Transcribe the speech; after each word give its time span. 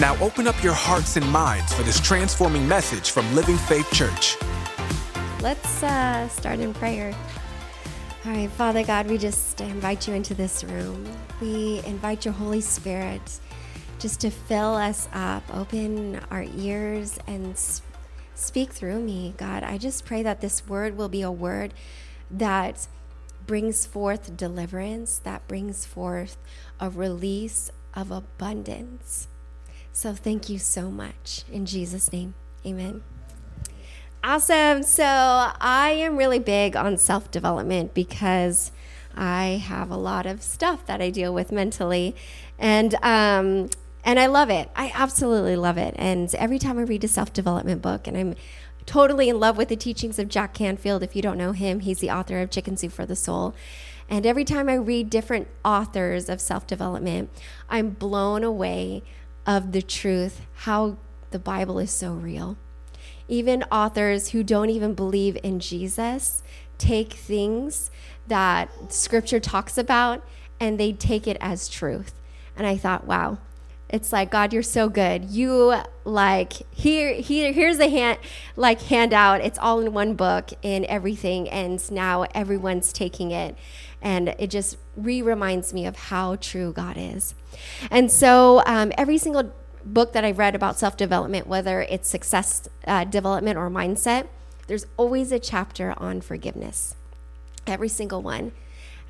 Now 0.00 0.16
open 0.22 0.46
up 0.46 0.62
your 0.62 0.74
hearts 0.74 1.16
and 1.16 1.28
minds 1.28 1.74
for 1.74 1.82
this 1.82 1.98
transforming 1.98 2.68
message 2.68 3.10
from 3.10 3.34
Living 3.34 3.56
Faith 3.56 3.92
Church. 3.92 4.36
Let's 5.40 5.82
uh, 5.82 6.28
start 6.28 6.60
in 6.60 6.72
prayer. 6.72 7.12
All 8.24 8.30
right, 8.30 8.48
Father 8.48 8.84
God, 8.84 9.08
we 9.08 9.18
just 9.18 9.60
invite 9.60 10.06
you 10.06 10.14
into 10.14 10.34
this 10.34 10.62
room. 10.62 11.04
We 11.40 11.82
invite 11.84 12.24
your 12.24 12.34
Holy 12.34 12.60
Spirit 12.60 13.40
just 13.98 14.20
to 14.20 14.30
fill 14.30 14.76
us 14.76 15.08
up, 15.12 15.42
open 15.52 16.20
our 16.30 16.44
ears, 16.56 17.18
and 17.26 17.58
speak 18.36 18.72
through 18.72 19.00
me, 19.00 19.34
God. 19.36 19.64
I 19.64 19.78
just 19.78 20.04
pray 20.04 20.22
that 20.22 20.40
this 20.40 20.64
word 20.68 20.96
will 20.96 21.08
be 21.08 21.22
a 21.22 21.32
word 21.32 21.74
that 22.30 22.86
brings 23.48 23.84
forth 23.84 24.36
deliverance, 24.36 25.18
that 25.24 25.48
brings 25.48 25.84
forth 25.84 26.36
a 26.78 26.88
release 26.88 27.72
of 27.94 28.12
abundance. 28.12 29.26
So 29.92 30.14
thank 30.14 30.48
you 30.48 30.58
so 30.58 30.90
much. 30.90 31.44
In 31.50 31.66
Jesus' 31.66 32.12
name, 32.12 32.34
amen. 32.64 33.02
Awesome. 34.22 34.82
So 34.82 35.04
I 35.04 35.90
am 35.90 36.16
really 36.16 36.38
big 36.38 36.76
on 36.76 36.96
self 36.98 37.30
development 37.30 37.94
because 37.94 38.72
I 39.16 39.62
have 39.64 39.90
a 39.90 39.96
lot 39.96 40.26
of 40.26 40.42
stuff 40.42 40.86
that 40.86 41.00
I 41.00 41.10
deal 41.10 41.32
with 41.32 41.50
mentally. 41.50 42.14
And, 42.58 42.94
um, 42.96 43.70
and 44.04 44.18
I 44.18 44.26
love 44.26 44.50
it. 44.50 44.70
I 44.76 44.92
absolutely 44.94 45.56
love 45.56 45.78
it. 45.78 45.94
And 45.96 46.32
every 46.34 46.58
time 46.58 46.78
I 46.78 46.82
read 46.82 47.04
a 47.04 47.08
self 47.08 47.32
development 47.32 47.82
book, 47.82 48.06
and 48.06 48.16
I'm 48.16 48.34
totally 48.86 49.28
in 49.28 49.38
love 49.38 49.56
with 49.58 49.68
the 49.68 49.76
teachings 49.76 50.18
of 50.18 50.28
Jack 50.28 50.54
Canfield. 50.54 51.02
If 51.02 51.14
you 51.14 51.20
don't 51.22 51.36
know 51.36 51.52
him, 51.52 51.80
he's 51.80 51.98
the 51.98 52.10
author 52.10 52.40
of 52.40 52.50
Chicken 52.50 52.76
Soup 52.76 52.90
for 52.90 53.04
the 53.04 53.14
Soul. 53.14 53.54
And 54.08 54.24
every 54.24 54.44
time 54.44 54.68
I 54.68 54.74
read 54.74 55.10
different 55.10 55.46
authors 55.64 56.28
of 56.28 56.40
self 56.40 56.66
development, 56.66 57.30
I'm 57.68 57.90
blown 57.90 58.42
away 58.42 59.02
of 59.48 59.72
the 59.72 59.80
truth, 59.80 60.42
how 60.56 60.98
the 61.30 61.38
Bible 61.38 61.78
is 61.78 61.90
so 61.90 62.12
real. 62.12 62.58
Even 63.28 63.64
authors 63.72 64.28
who 64.28 64.44
don't 64.44 64.68
even 64.68 64.92
believe 64.92 65.38
in 65.42 65.58
Jesus 65.58 66.42
take 66.76 67.14
things 67.14 67.90
that 68.26 68.92
scripture 68.92 69.40
talks 69.40 69.78
about 69.78 70.22
and 70.60 70.78
they 70.78 70.92
take 70.92 71.26
it 71.26 71.38
as 71.40 71.66
truth. 71.66 72.12
And 72.56 72.66
I 72.66 72.76
thought, 72.76 73.06
wow, 73.06 73.38
it's 73.88 74.12
like 74.12 74.30
god 74.30 74.52
you're 74.52 74.62
so 74.62 74.90
good. 74.90 75.24
You 75.24 75.76
like 76.04 76.52
here 76.70 77.14
here 77.14 77.50
here's 77.52 77.78
a 77.78 77.88
hand 77.88 78.18
like 78.54 78.82
handout. 78.82 79.40
It's 79.40 79.58
all 79.58 79.80
in 79.80 79.94
one 79.94 80.14
book 80.14 80.50
and 80.62 80.84
everything 80.84 81.48
and 81.48 81.90
now 81.90 82.26
everyone's 82.34 82.92
taking 82.92 83.30
it. 83.30 83.56
And 84.02 84.34
it 84.38 84.50
just 84.50 84.76
re-reminds 84.94 85.72
me 85.72 85.86
of 85.86 85.96
how 85.96 86.36
true 86.36 86.72
god 86.72 86.96
is 86.98 87.34
and 87.90 88.10
so 88.10 88.62
um, 88.66 88.92
every 88.96 89.18
single 89.18 89.52
book 89.84 90.12
that 90.12 90.24
i've 90.24 90.38
read 90.38 90.54
about 90.54 90.78
self-development 90.78 91.46
whether 91.46 91.82
it's 91.82 92.08
success 92.08 92.68
uh, 92.86 93.04
development 93.04 93.56
or 93.56 93.70
mindset 93.70 94.26
there's 94.68 94.86
always 94.96 95.32
a 95.32 95.38
chapter 95.38 95.94
on 95.96 96.20
forgiveness. 96.20 96.94
Every 97.66 97.88
single 97.88 98.22
one. 98.22 98.52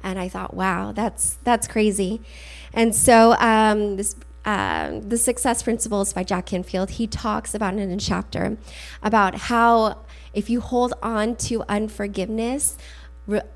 And 0.00 0.16
i 0.18 0.28
thought 0.28 0.54
wow 0.54 0.92
that's 0.92 1.38
that's 1.42 1.66
crazy. 1.66 2.22
And 2.72 2.94
so 2.94 3.34
um, 3.40 3.96
this 3.96 4.16
um, 4.44 5.02
the 5.08 5.18
Success 5.18 5.62
Principles 5.62 6.12
by 6.12 6.22
Jack 6.22 6.46
Canfield, 6.46 6.90
he 6.90 7.06
talks 7.06 7.54
about 7.54 7.74
in 7.74 7.90
a 7.90 7.96
chapter 7.98 8.56
about 9.02 9.34
how 9.34 9.98
if 10.32 10.48
you 10.48 10.60
hold 10.60 10.94
on 11.02 11.34
to 11.36 11.64
unforgiveness, 11.68 12.78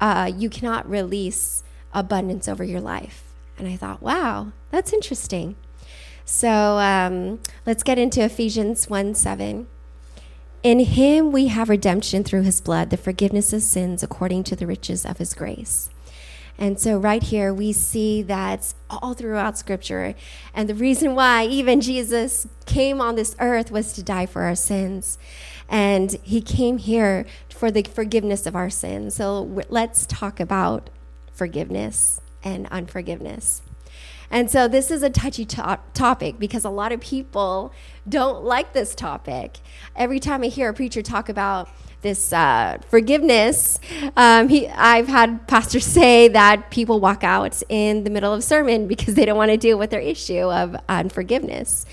uh, 0.00 0.31
you 0.37 0.50
cannot 0.50 0.91
release 0.91 1.62
abundance 1.94 2.49
over 2.49 2.64
your 2.64 2.81
life. 2.81 3.31
And 3.58 3.68
I 3.68 3.76
thought, 3.76 4.02
wow, 4.02 4.52
that's 4.70 4.92
interesting. 4.92 5.56
So 6.24 6.78
um, 6.78 7.40
let's 7.66 7.82
get 7.82 7.98
into 7.98 8.22
Ephesians 8.24 8.88
1 8.88 9.14
7. 9.14 9.66
In 10.62 10.80
him 10.80 11.32
we 11.32 11.48
have 11.48 11.68
redemption 11.68 12.22
through 12.22 12.42
his 12.42 12.60
blood, 12.60 12.90
the 12.90 12.96
forgiveness 12.96 13.52
of 13.52 13.62
sins 13.62 14.02
according 14.02 14.44
to 14.44 14.56
the 14.56 14.66
riches 14.66 15.04
of 15.04 15.18
his 15.18 15.34
grace. 15.34 15.90
And 16.58 16.78
so, 16.78 16.96
right 16.98 17.22
here, 17.22 17.52
we 17.52 17.72
see 17.72 18.22
that 18.22 18.72
all 18.88 19.14
throughout 19.14 19.58
Scripture. 19.58 20.14
And 20.54 20.69
the 20.69 20.74
reason 20.74 21.14
why 21.14 21.44
even 21.46 21.80
Jesus 21.80 22.46
came 22.66 23.00
on 23.00 23.16
this 23.16 23.34
earth 23.40 23.70
was 23.70 23.92
to 23.94 24.02
die 24.02 24.26
for 24.26 24.42
our 24.42 24.54
sins. 24.54 25.19
And 25.69 26.12
he 26.22 26.40
came 26.40 26.78
here 26.78 27.26
for 27.48 27.70
the 27.70 27.82
forgiveness 27.82 28.46
of 28.46 28.54
our 28.54 28.70
sins. 28.70 29.14
So, 29.14 29.62
let's 29.70 30.06
talk 30.06 30.38
about 30.38 30.88
forgiveness 31.32 32.20
and 32.42 32.66
unforgiveness. 32.70 33.62
And 34.30 34.50
so, 34.50 34.66
this 34.66 34.91
is 34.91 35.03
a 35.03 35.10
touchy 35.10 35.44
to- 35.44 35.80
topic 35.92 36.38
because 36.38 36.64
a 36.64 36.70
lot 36.70 36.91
of 36.91 37.00
people 37.00 37.72
don't 38.08 38.42
like 38.44 38.72
this 38.72 38.94
topic. 38.94 39.58
Every 39.94 40.19
time 40.19 40.42
I 40.42 40.47
hear 40.47 40.70
a 40.70 40.75
preacher 40.75 41.02
talk 41.02 41.28
about 41.28 41.69
this 42.02 42.32
uh, 42.32 42.78
forgiveness. 42.88 43.78
Um, 44.16 44.48
he, 44.48 44.69
I've 44.69 45.08
had 45.08 45.47
pastors 45.47 45.84
say 46.00 46.28
that 46.28 46.70
people 46.70 47.00
walk 47.00 47.25
out 47.25 47.62
in 47.69 48.04
the 48.04 48.10
middle 48.10 48.32
of 48.32 48.44
sermon 48.44 48.86
because 48.86 49.14
they 49.14 49.25
don't 49.25 49.36
want 49.38 49.50
to 49.50 49.56
deal 49.56 49.78
with 49.78 49.91
their 49.91 50.00
issue 50.00 50.50
of 50.50 50.76
unforgiveness. 50.88 51.86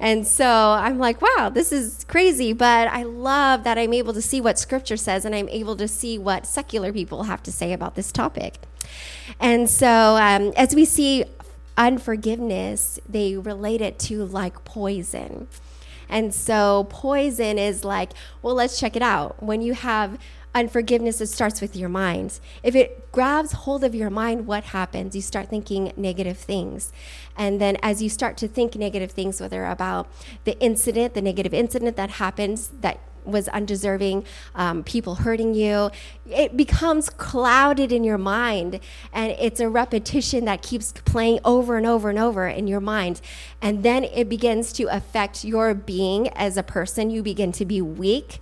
And 0.00 0.26
so 0.26 0.46
I'm 0.46 0.98
like, 0.98 1.22
wow, 1.22 1.48
this 1.48 1.70
is 1.70 2.04
crazy, 2.08 2.52
but 2.52 2.88
I 2.88 3.04
love 3.04 3.62
that 3.64 3.78
I'm 3.78 3.92
able 3.92 4.12
to 4.14 4.22
see 4.22 4.40
what 4.40 4.58
scripture 4.58 4.96
says 4.96 5.24
and 5.24 5.34
I'm 5.34 5.48
able 5.48 5.76
to 5.76 5.86
see 5.86 6.18
what 6.18 6.44
secular 6.44 6.92
people 6.92 7.24
have 7.24 7.42
to 7.44 7.52
say 7.52 7.72
about 7.72 7.94
this 7.94 8.10
topic. 8.10 8.58
And 9.40 9.68
so 9.68 10.16
um, 10.16 10.52
as 10.56 10.74
we 10.74 10.84
see 10.84 11.24
unforgiveness, 11.76 12.98
they 13.08 13.36
relate 13.36 13.80
it 13.80 13.98
to 14.00 14.24
like 14.24 14.64
poison. 14.64 15.48
And 16.08 16.34
so 16.34 16.86
poison 16.90 17.58
is 17.58 17.84
like, 17.84 18.12
well, 18.42 18.54
let's 18.54 18.78
check 18.78 18.96
it 18.96 19.02
out. 19.02 19.42
When 19.42 19.62
you 19.62 19.72
have 19.72 20.18
unforgiveness, 20.54 21.20
it 21.20 21.28
starts 21.28 21.62
with 21.62 21.74
your 21.74 21.88
mind. 21.88 22.38
If 22.62 22.76
it 22.76 23.10
grabs 23.12 23.52
hold 23.52 23.84
of 23.84 23.94
your 23.94 24.10
mind, 24.10 24.46
what 24.46 24.64
happens? 24.64 25.16
You 25.16 25.22
start 25.22 25.48
thinking 25.48 25.92
negative 25.96 26.36
things. 26.36 26.92
And 27.36 27.60
then 27.60 27.78
as 27.82 28.02
you 28.02 28.10
start 28.10 28.36
to 28.38 28.48
think 28.48 28.76
negative 28.76 29.10
things, 29.10 29.40
whether 29.40 29.64
about 29.64 30.08
the 30.44 30.58
incident, 30.60 31.14
the 31.14 31.22
negative 31.22 31.54
incident 31.54 31.96
that 31.96 32.10
happens 32.10 32.68
that 32.80 33.00
was 33.24 33.48
undeserving, 33.48 34.24
um, 34.54 34.82
people 34.84 35.16
hurting 35.16 35.54
you. 35.54 35.90
It 36.26 36.56
becomes 36.56 37.10
clouded 37.10 37.92
in 37.92 38.04
your 38.04 38.18
mind, 38.18 38.80
and 39.12 39.32
it's 39.32 39.60
a 39.60 39.68
repetition 39.68 40.44
that 40.46 40.62
keeps 40.62 40.92
playing 40.92 41.40
over 41.44 41.76
and 41.76 41.86
over 41.86 42.10
and 42.10 42.18
over 42.18 42.46
in 42.46 42.66
your 42.66 42.80
mind. 42.80 43.20
And 43.60 43.82
then 43.82 44.04
it 44.04 44.28
begins 44.28 44.72
to 44.74 44.84
affect 44.84 45.44
your 45.44 45.74
being 45.74 46.28
as 46.30 46.56
a 46.56 46.62
person. 46.62 47.10
You 47.10 47.22
begin 47.22 47.52
to 47.52 47.64
be 47.64 47.80
weak. 47.80 48.40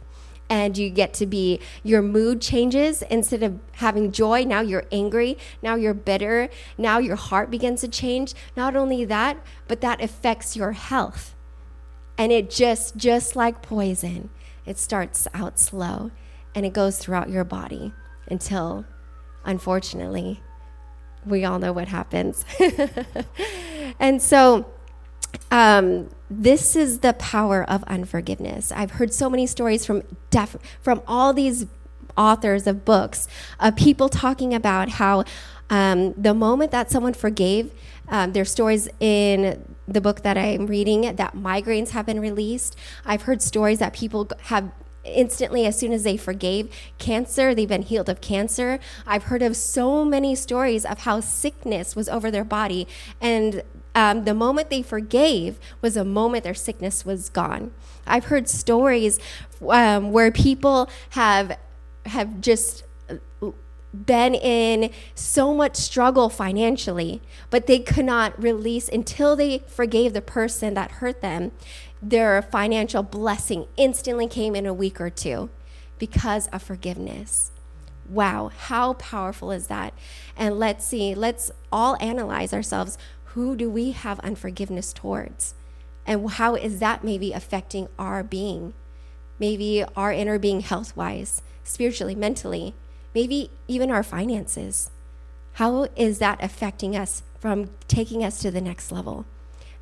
And 0.52 0.76
you 0.76 0.90
get 0.90 1.14
to 1.14 1.26
be, 1.26 1.60
your 1.84 2.02
mood 2.02 2.40
changes. 2.40 3.02
Instead 3.02 3.44
of 3.44 3.60
having 3.74 4.10
joy, 4.10 4.42
now 4.42 4.60
you're 4.60 4.84
angry. 4.90 5.38
Now 5.62 5.76
you're 5.76 5.94
bitter. 5.94 6.48
Now 6.76 6.98
your 6.98 7.14
heart 7.14 7.52
begins 7.52 7.82
to 7.82 7.88
change. 7.88 8.34
Not 8.56 8.74
only 8.74 9.04
that, 9.04 9.36
but 9.68 9.80
that 9.82 10.02
affects 10.02 10.56
your 10.56 10.72
health. 10.72 11.36
And 12.18 12.32
it 12.32 12.50
just, 12.50 12.96
just 12.96 13.36
like 13.36 13.62
poison, 13.62 14.28
it 14.70 14.78
starts 14.78 15.26
out 15.34 15.58
slow 15.58 16.12
and 16.54 16.64
it 16.64 16.72
goes 16.72 16.96
throughout 16.96 17.28
your 17.28 17.42
body 17.42 17.92
until, 18.28 18.84
unfortunately, 19.44 20.40
we 21.26 21.44
all 21.44 21.58
know 21.58 21.72
what 21.72 21.88
happens. 21.88 22.44
and 23.98 24.22
so, 24.22 24.70
um, 25.50 26.08
this 26.30 26.76
is 26.76 27.00
the 27.00 27.12
power 27.14 27.68
of 27.68 27.82
unforgiveness. 27.84 28.70
I've 28.70 28.92
heard 28.92 29.12
so 29.12 29.28
many 29.28 29.44
stories 29.46 29.84
from 29.84 30.04
def- 30.30 30.56
from 30.80 31.02
all 31.06 31.32
these 31.32 31.66
authors 32.16 32.68
of 32.68 32.84
books 32.84 33.26
of 33.58 33.74
people 33.74 34.08
talking 34.08 34.54
about 34.54 34.88
how 34.88 35.24
um, 35.68 36.12
the 36.14 36.34
moment 36.34 36.70
that 36.70 36.92
someone 36.92 37.14
forgave, 37.14 37.72
um, 38.08 38.32
there's 38.32 38.50
stories 38.52 38.88
in 39.00 39.69
the 39.92 40.00
book 40.00 40.22
that 40.22 40.38
I'm 40.38 40.66
reading 40.66 41.02
that 41.16 41.34
migraines 41.34 41.90
have 41.90 42.06
been 42.06 42.20
released. 42.20 42.76
I've 43.04 43.22
heard 43.22 43.42
stories 43.42 43.78
that 43.80 43.92
people 43.92 44.28
have 44.44 44.70
instantly 45.02 45.64
as 45.64 45.78
soon 45.78 45.92
as 45.94 46.02
they 46.02 46.14
forgave 46.14 46.70
cancer 46.98 47.54
they've 47.54 47.70
been 47.70 47.80
healed 47.80 48.10
of 48.10 48.20
cancer 48.20 48.78
i've 49.06 49.22
heard 49.24 49.40
of 49.40 49.56
so 49.56 50.04
many 50.04 50.34
stories 50.34 50.84
of 50.84 50.98
how 51.00 51.20
sickness 51.20 51.96
was 51.96 52.06
over 52.06 52.30
their 52.30 52.44
body 52.44 52.86
and 53.18 53.62
um, 53.94 54.24
the 54.24 54.34
moment 54.34 54.70
they 54.70 54.82
forgave 54.82 55.58
was 55.80 55.96
a 55.96 56.04
moment 56.04 56.44
their 56.44 56.54
sickness 56.54 57.04
was 57.04 57.28
gone. 57.28 57.72
I've 58.06 58.26
heard 58.26 58.48
stories 58.48 59.18
um, 59.68 60.12
where 60.12 60.30
people 60.30 60.88
have 61.10 61.58
have 62.06 62.40
just 62.40 62.84
been 63.92 64.34
in 64.34 64.90
so 65.14 65.54
much 65.54 65.76
struggle 65.76 66.28
financially, 66.28 67.20
but 67.50 67.66
they 67.66 67.78
could 67.78 68.04
not 68.04 68.40
release 68.40 68.88
until 68.88 69.36
they 69.36 69.58
forgave 69.66 70.12
the 70.12 70.22
person 70.22 70.74
that 70.74 70.92
hurt 70.92 71.20
them. 71.20 71.52
Their 72.02 72.40
financial 72.40 73.02
blessing 73.02 73.66
instantly 73.76 74.26
came 74.26 74.54
in 74.54 74.66
a 74.66 74.74
week 74.74 75.00
or 75.00 75.10
two 75.10 75.50
because 75.98 76.46
of 76.48 76.62
forgiveness. 76.62 77.50
Wow, 78.08 78.50
how 78.56 78.94
powerful 78.94 79.52
is 79.52 79.66
that? 79.68 79.94
And 80.36 80.58
let's 80.58 80.84
see, 80.84 81.14
let's 81.14 81.50
all 81.70 81.96
analyze 82.00 82.52
ourselves. 82.52 82.98
Who 83.34 83.54
do 83.54 83.70
we 83.70 83.92
have 83.92 84.18
unforgiveness 84.20 84.92
towards? 84.92 85.54
And 86.06 86.28
how 86.30 86.56
is 86.56 86.80
that 86.80 87.04
maybe 87.04 87.32
affecting 87.32 87.88
our 87.98 88.24
being? 88.24 88.72
Maybe 89.38 89.84
our 89.94 90.12
inner 90.12 90.38
being 90.38 90.60
health 90.60 90.96
wise, 90.96 91.42
spiritually, 91.62 92.14
mentally, 92.14 92.74
maybe 93.14 93.50
even 93.68 93.90
our 93.90 94.02
finances. 94.02 94.90
How 95.54 95.88
is 95.96 96.18
that 96.18 96.42
affecting 96.42 96.96
us 96.96 97.22
from 97.38 97.70
taking 97.88 98.24
us 98.24 98.38
to 98.40 98.50
the 98.50 98.60
next 98.60 98.92
level? 98.92 99.26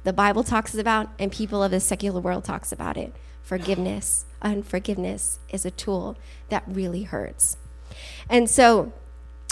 The 0.04 0.12
Bible 0.12 0.44
talks 0.44 0.74
about, 0.74 1.08
and 1.18 1.30
people 1.30 1.62
of 1.62 1.70
the 1.70 1.80
secular 1.80 2.20
world 2.20 2.44
talks 2.44 2.72
about 2.72 2.96
it. 2.96 3.14
Forgiveness, 3.42 4.24
unforgiveness 4.42 5.38
is 5.50 5.64
a 5.64 5.70
tool 5.70 6.16
that 6.48 6.64
really 6.66 7.02
hurts. 7.02 7.56
And 8.28 8.48
so, 8.48 8.92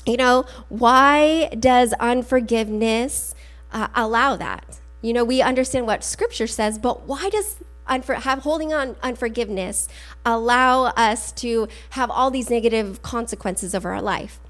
you 0.06 0.17
know, 0.17 0.44
why 0.69 1.49
does 1.58 1.93
unforgiveness 1.94 3.34
uh, 3.73 3.88
allow 3.94 4.37
that? 4.37 4.81
You 5.02 5.12
know, 5.12 5.25
we 5.25 5.43
understand 5.43 5.87
what 5.87 6.05
Scripture 6.05 6.46
says, 6.46 6.78
but 6.78 7.06
why 7.06 7.28
does 7.28 7.58
unfor- 7.88 8.22
have 8.22 8.40
holding 8.40 8.72
on 8.72 8.96
unforgiveness 9.02 9.88
allow 10.24 10.86
us 10.96 11.32
to 11.32 11.68
have 11.90 12.10
all 12.10 12.30
these 12.30 12.50
negative 12.50 13.02
consequences 13.02 13.74
over 13.74 13.92
our 13.92 14.02
life? 14.02 14.40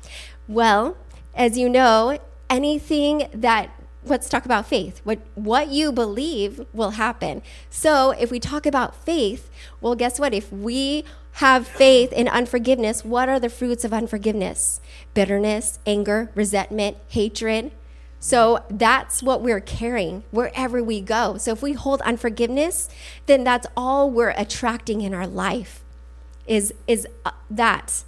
Well, 0.48 0.96
as 1.34 1.58
you 1.58 1.68
know, 1.68 2.18
anything 2.48 3.28
that 3.34 3.70
let's 4.08 4.28
talk 4.28 4.44
about 4.44 4.66
faith. 4.66 5.00
What 5.04 5.18
what 5.34 5.68
you 5.68 5.92
believe 5.92 6.64
will 6.72 6.90
happen. 6.90 7.42
So, 7.70 8.12
if 8.12 8.30
we 8.30 8.40
talk 8.40 8.66
about 8.66 8.94
faith, 9.04 9.50
well 9.80 9.94
guess 9.94 10.18
what? 10.18 10.32
If 10.32 10.52
we 10.52 11.04
have 11.32 11.66
faith 11.66 12.12
in 12.12 12.28
unforgiveness, 12.28 13.04
what 13.04 13.28
are 13.28 13.38
the 13.38 13.50
fruits 13.50 13.84
of 13.84 13.92
unforgiveness? 13.92 14.80
Bitterness, 15.12 15.78
anger, 15.86 16.30
resentment, 16.34 16.96
hatred. 17.08 17.72
So 18.18 18.64
that's 18.70 19.22
what 19.22 19.42
we're 19.42 19.60
carrying 19.60 20.24
wherever 20.30 20.82
we 20.82 21.00
go. 21.00 21.36
So 21.38 21.52
if 21.52 21.62
we 21.62 21.74
hold 21.74 22.00
unforgiveness, 22.02 22.88
then 23.26 23.44
that's 23.44 23.66
all 23.76 24.10
we're 24.10 24.34
attracting 24.36 25.00
in 25.02 25.14
our 25.14 25.26
life 25.26 25.84
is 26.46 26.72
is 26.86 27.06
uh, 27.24 27.32
that 27.50 28.04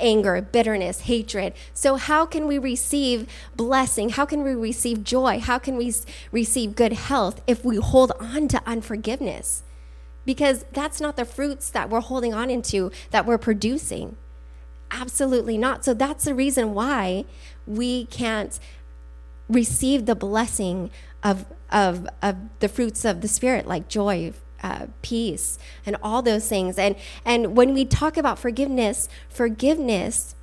anger, 0.00 0.42
bitterness, 0.42 1.00
hatred. 1.02 1.52
So 1.72 1.96
how 1.96 2.26
can 2.26 2.48
we 2.48 2.58
receive 2.58 3.28
blessing? 3.54 4.10
How 4.10 4.26
can 4.26 4.42
we 4.42 4.52
receive 4.52 5.04
joy? 5.04 5.38
How 5.38 5.58
can 5.58 5.76
we 5.76 5.94
receive 6.32 6.74
good 6.74 6.92
health 6.92 7.40
if 7.46 7.64
we 7.64 7.76
hold 7.76 8.12
on 8.20 8.48
to 8.48 8.60
unforgiveness? 8.66 9.62
because 10.26 10.66
that's 10.72 11.00
not 11.00 11.16
the 11.16 11.24
fruits 11.24 11.70
that 11.70 11.88
we're 11.88 12.00
holding 12.00 12.34
on 12.34 12.50
into 12.50 12.90
that 13.12 13.24
we're 13.24 13.38
producing. 13.38 14.16
Absolutely 14.90 15.56
not. 15.56 15.84
So 15.84 15.94
that's 15.94 16.24
the 16.24 16.34
reason 16.34 16.74
why 16.74 17.24
we 17.66 18.06
can't 18.06 18.58
receive 19.48 20.06
the 20.06 20.14
blessing 20.14 20.90
of, 21.22 21.46
of, 21.70 22.08
of 22.22 22.36
the 22.60 22.68
fruits 22.68 23.04
of 23.04 23.20
the 23.20 23.28
Spirit, 23.28 23.66
like 23.66 23.88
joy, 23.88 24.32
uh, 24.62 24.86
peace, 25.02 25.58
and 25.84 25.96
all 26.02 26.22
those 26.22 26.48
things. 26.48 26.78
And, 26.78 26.96
and 27.24 27.56
when 27.56 27.74
we 27.74 27.84
talk 27.84 28.16
about 28.16 28.38
forgiveness, 28.38 29.08
forgiveness 29.28 30.34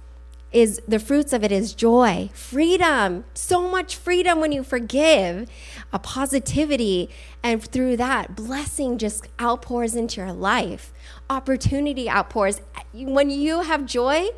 is 0.52 0.80
the 0.88 1.00
fruits 1.00 1.34
of 1.34 1.44
it 1.44 1.52
is 1.52 1.74
joy, 1.74 2.30
freedom, 2.34 3.26
so 3.34 3.68
much 3.68 3.96
freedom 3.96 4.40
when 4.40 4.52
you 4.52 4.64
forgive, 4.64 5.50
a 5.92 5.98
positivity, 5.98 7.10
and 7.42 7.62
through 7.64 7.98
that, 7.98 8.36
blessing 8.36 9.00
just 9.00 9.28
outpours 9.42 9.96
into 9.96 10.22
your 10.22 10.32
life. 10.32 10.94
Opportunity 11.30 12.10
outpours. 12.10 12.62
When 12.94 13.30
you 13.30 13.62
have 13.62 13.86
joy, 13.86 14.30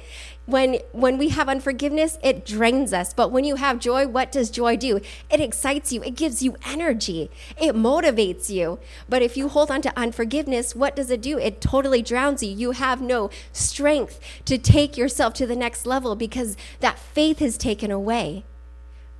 when 0.45 0.77
when 0.91 1.17
we 1.17 1.29
have 1.29 1.49
unforgiveness 1.49 2.17
it 2.23 2.45
drains 2.45 2.93
us. 2.93 3.13
But 3.13 3.31
when 3.31 3.43
you 3.43 3.55
have 3.55 3.79
joy 3.79 4.07
what 4.07 4.31
does 4.31 4.49
joy 4.49 4.77
do? 4.77 4.99
It 5.29 5.39
excites 5.39 5.91
you. 5.91 6.03
It 6.03 6.15
gives 6.15 6.41
you 6.43 6.55
energy. 6.65 7.31
It 7.57 7.75
motivates 7.75 8.49
you. 8.49 8.79
But 9.09 9.21
if 9.21 9.35
you 9.35 9.49
hold 9.49 9.71
on 9.71 9.81
to 9.81 9.97
unforgiveness 9.97 10.75
what 10.75 10.95
does 10.95 11.09
it 11.09 11.21
do? 11.21 11.37
It 11.37 11.61
totally 11.61 12.01
drowns 12.01 12.43
you. 12.43 12.49
You 12.49 12.71
have 12.71 13.01
no 13.01 13.29
strength 13.51 14.19
to 14.45 14.57
take 14.57 14.97
yourself 14.97 15.33
to 15.35 15.47
the 15.47 15.55
next 15.55 15.85
level 15.85 16.15
because 16.15 16.55
that 16.79 16.99
faith 16.99 17.41
is 17.41 17.57
taken 17.57 17.91
away. 17.91 18.43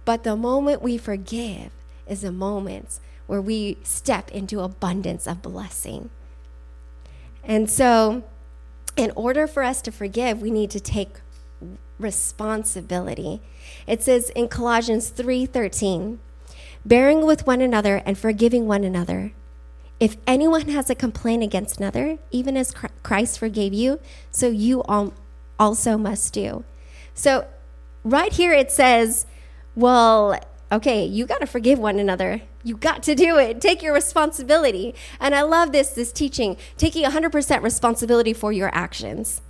But 0.06 0.24
the 0.24 0.36
moment 0.36 0.84
we 0.84 0.98
forgive 0.98 1.72
is 2.08 2.24
a 2.24 2.32
moment 2.32 3.00
where 3.26 3.42
we 3.42 3.78
step 3.84 4.30
into 4.32 4.60
abundance 4.60 5.26
of 5.26 5.42
blessing 5.42 6.12
and 7.46 7.70
so 7.70 8.24
in 8.98 9.12
order 9.16 9.48
for 9.48 9.64
us 9.64 9.82
to 9.84 9.92
forgive, 9.92 10.42
we 10.42 10.52
need 10.52 10.72
to 10.72 10.80
take 10.80 11.22
responsibility. 12.00 13.42
It 13.88 14.02
says 14.02 14.30
in 14.32 14.48
Colossians 14.48 15.10
3:13, 15.12 16.20
bearing 16.86 17.26
with 17.26 17.48
one 17.48 17.62
another 17.62 18.02
and 18.06 18.18
forgiving 18.18 18.68
one 18.68 18.84
another. 18.84 19.32
If 20.00 20.18
anyone 20.28 20.68
has 20.70 20.90
a 20.90 20.96
complaint 20.96 21.42
against 21.42 21.80
another, 21.80 22.18
even 22.30 22.58
as 22.58 22.74
Christ 23.02 23.40
forgave 23.40 23.74
you, 23.74 24.00
so 24.30 24.48
you 24.48 24.84
also 25.58 25.98
must 25.98 26.34
do. 26.34 26.66
So 27.14 27.48
right 28.04 28.34
here 28.34 28.52
it 28.52 28.72
says, 28.72 29.26
well, 29.74 30.38
okay, 30.72 31.06
you 31.06 31.26
got 31.26 31.40
to 31.40 31.48
forgive 31.48 31.80
one 31.80 31.98
another. 31.98 32.42
You 32.66 32.76
got 32.76 33.04
to 33.04 33.14
do 33.14 33.38
it. 33.38 33.62
Take 33.62 33.84
your 33.84 33.94
responsibility. 33.94 34.96
And 35.20 35.36
I 35.36 35.44
love 35.44 35.72
this 35.72 35.90
this 35.90 36.12
teaching, 36.12 36.58
taking 36.78 37.06
100% 37.06 37.62
responsibility 37.62 38.34
for 38.34 38.52
your 38.52 38.72
actions. 38.74 39.42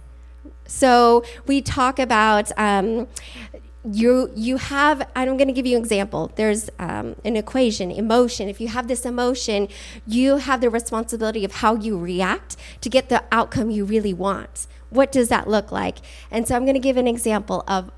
So 0.68 1.24
we 1.48 1.62
talk 1.62 1.98
about 1.98 2.52
um, 2.58 3.08
you 3.90 4.32
you 4.36 4.58
have 4.58 5.08
i'm 5.16 5.38
going 5.38 5.48
to 5.48 5.54
give 5.54 5.68
you 5.68 5.78
an 5.78 5.84
example 5.84 6.32
there's 6.38 6.72
um, 6.80 7.16
an 7.24 7.36
equation 7.36 7.92
emotion 7.92 8.50
if 8.50 8.60
you 8.60 8.68
have 8.68 8.88
this 8.88 9.06
emotion 9.06 9.68
you 10.08 10.38
have 10.38 10.60
the 10.60 10.72
responsibility 10.72 11.46
of 11.46 11.52
how 11.58 11.76
you 11.76 11.96
react 11.96 12.58
to 12.82 12.90
get 12.90 13.10
the 13.10 13.24
outcome 13.32 13.70
you 13.70 13.86
really 13.86 14.12
want 14.12 14.66
what 14.90 15.12
does 15.12 15.30
that 15.30 15.48
look 15.48 15.72
like 15.72 16.00
and 16.32 16.48
so 16.48 16.56
i'm 16.56 16.64
going 16.64 16.74
to 16.74 16.80
give 16.80 16.98
an 16.98 17.08
example 17.08 17.64
of 17.68 17.92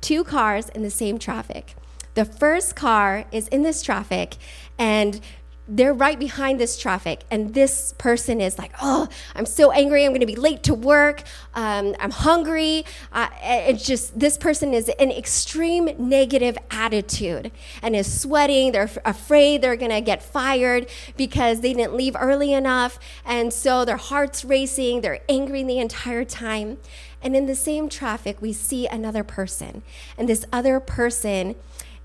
two 0.00 0.24
cars 0.24 0.68
in 0.70 0.82
the 0.82 0.90
same 0.90 1.20
traffic 1.20 1.76
the 2.16 2.24
first 2.24 2.74
car 2.74 3.26
is 3.30 3.46
in 3.48 3.62
this 3.62 3.82
traffic 3.82 4.36
and 4.78 5.20
they're 5.68 5.92
right 5.92 6.18
behind 6.18 6.60
this 6.60 6.78
traffic 6.78 7.24
and 7.30 7.52
this 7.52 7.92
person 7.98 8.40
is 8.40 8.56
like 8.56 8.72
oh 8.80 9.08
i'm 9.34 9.44
so 9.44 9.70
angry. 9.72 10.04
I'm 10.04 10.12
going 10.12 10.20
to 10.20 10.26
be 10.26 10.36
late 10.36 10.62
to 10.64 10.74
work. 10.74 11.24
Um, 11.54 11.94
i'm 12.00 12.10
hungry. 12.10 12.84
Uh, 13.12 13.28
it's 13.42 13.84
just 13.84 14.18
this 14.18 14.38
person 14.38 14.72
is 14.72 14.88
an 14.98 15.10
extreme 15.10 15.90
negative 15.98 16.56
attitude 16.70 17.50
and 17.82 17.94
is 17.94 18.20
sweating. 18.20 18.72
They're 18.72 18.90
afraid 19.04 19.60
they're 19.60 19.76
going 19.76 19.90
to 19.90 20.00
get 20.00 20.22
fired 20.22 20.88
because 21.16 21.60
they 21.60 21.74
didn't 21.74 21.94
leave 21.94 22.16
early 22.18 22.52
enough 22.52 22.98
and 23.24 23.52
so 23.52 23.84
their 23.84 23.98
heart's 23.98 24.44
racing. 24.44 25.02
They're 25.02 25.20
angry 25.28 25.62
the 25.64 25.78
entire 25.78 26.24
time. 26.24 26.78
And 27.20 27.34
in 27.34 27.46
the 27.46 27.56
same 27.56 27.88
traffic 27.88 28.40
we 28.40 28.52
see 28.52 28.86
another 28.86 29.24
person 29.24 29.82
and 30.16 30.28
this 30.28 30.46
other 30.52 30.78
person 30.78 31.56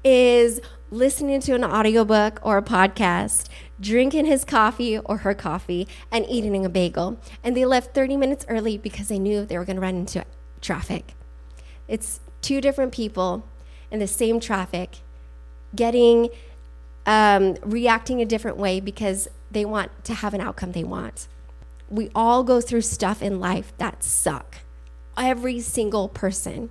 is 0.03 0.60
listening 0.89 1.39
to 1.39 1.53
an 1.53 1.63
audiobook 1.63 2.39
or 2.43 2.58
a 2.58 2.62
podcast, 2.62 3.48
drinking 3.79 4.25
his 4.25 4.43
coffee 4.43 4.98
or 5.00 5.17
her 5.17 5.34
coffee, 5.34 5.88
and 6.12 6.25
eating 6.27 6.65
a 6.65 6.70
bagel. 6.70 7.20
And 7.43 7.55
they 7.55 7.65
left 7.65 7.96
30 7.96 8.17
minutes 8.17 8.46
early 8.50 8.77
because 8.77 9.08
they 9.08 9.20
knew 9.20 9.46
they 9.46 9.58
were 9.58 9.65
going 9.65 9.77
to 9.77 9.81
run 9.81 9.96
into 9.96 10.25
traffic. 10.60 11.13
It's 11.88 12.20
two 12.41 12.62
different 12.62 12.91
people 12.91 13.48
in 13.89 14.00
the 14.00 14.08
same 14.08 14.39
traffic 14.39 14.98
getting, 15.75 16.29
um, 17.05 17.55
reacting 17.63 18.22
a 18.22 18.25
different 18.25 18.58
way 18.58 18.79
because 18.79 19.27
they 19.50 19.65
want 19.65 20.03
to 20.05 20.13
have 20.13 20.34
an 20.34 20.41
outcome 20.41 20.74
they 20.74 20.84
want. 20.84 21.27
We 21.89 22.10
all 22.15 22.43
go 22.43 22.62
through 22.62 22.81
stuff 22.81 23.22
in 23.22 23.39
life 23.39 23.74
that 23.77 24.03
suck. 24.03 24.58
Every 25.17 25.60
single 25.60 26.08
person. 26.08 26.70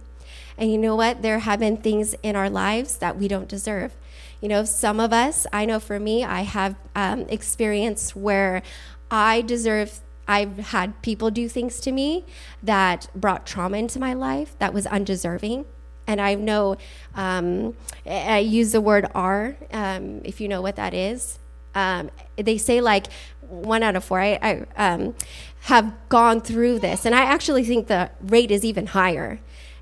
And 0.58 0.70
you 0.70 0.78
know 0.78 0.96
what? 0.96 1.22
There 1.22 1.40
have 1.40 1.60
been 1.60 1.76
things 1.76 2.14
in 2.22 2.36
our 2.36 2.50
lives 2.50 2.98
that 2.98 3.16
we 3.18 3.28
don't 3.28 3.48
deserve. 3.48 3.96
You 4.40 4.48
know, 4.48 4.64
some 4.64 5.00
of 5.00 5.12
us, 5.12 5.46
I 5.52 5.64
know 5.66 5.80
for 5.80 6.00
me, 6.00 6.24
I 6.24 6.42
have 6.42 6.76
um, 6.94 7.22
experienced 7.28 8.16
where 8.16 8.62
I 9.10 9.42
deserve 9.42 10.00
I've 10.28 10.58
had 10.58 11.02
people 11.02 11.32
do 11.32 11.48
things 11.48 11.80
to 11.80 11.90
me 11.90 12.24
that 12.62 13.08
brought 13.16 13.46
trauma 13.46 13.78
into 13.78 13.98
my 13.98 14.14
life 14.14 14.56
that 14.60 14.72
was 14.72 14.86
undeserving. 14.86 15.64
and 16.06 16.20
I 16.20 16.34
know 16.34 16.76
um, 17.14 17.74
I 18.04 18.38
use 18.38 18.72
the 18.72 18.80
word 18.80 19.06
"are" 19.14 19.56
um, 19.72 20.22
if 20.24 20.40
you 20.40 20.48
know 20.48 20.60
what 20.60 20.76
that 20.76 20.94
is. 20.94 21.38
Um, 21.74 22.10
they 22.36 22.58
say 22.58 22.80
like 22.80 23.06
one 23.40 23.82
out 23.82 23.96
of 23.96 24.04
four. 24.04 24.20
I, 24.20 24.38
I 24.76 24.92
um, 24.92 25.14
have 25.62 25.92
gone 26.08 26.40
through 26.40 26.80
this, 26.80 27.04
and 27.06 27.14
I 27.14 27.22
actually 27.22 27.64
think 27.64 27.86
the 27.86 28.10
rate 28.20 28.50
is 28.50 28.64
even 28.64 28.86
higher. 28.86 29.40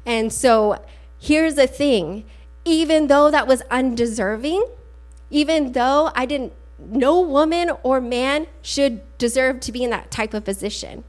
And 0.08 0.32
so 0.32 0.82
here's 1.18 1.56
the 1.56 1.66
thing: 1.66 2.24
even 2.64 3.08
though 3.08 3.30
that 3.30 3.46
was 3.46 3.62
undeserving, 3.70 4.64
even 5.30 5.72
though 5.72 6.10
I 6.16 6.24
didn't, 6.24 6.54
no 6.78 7.20
woman 7.20 7.72
or 7.82 8.00
man 8.00 8.46
should 8.62 9.02
deserve 9.18 9.60
to 9.60 9.70
be 9.70 9.84
in 9.84 9.90
that 9.90 10.10
type 10.10 10.32
of 10.32 10.46
position. 10.46 11.04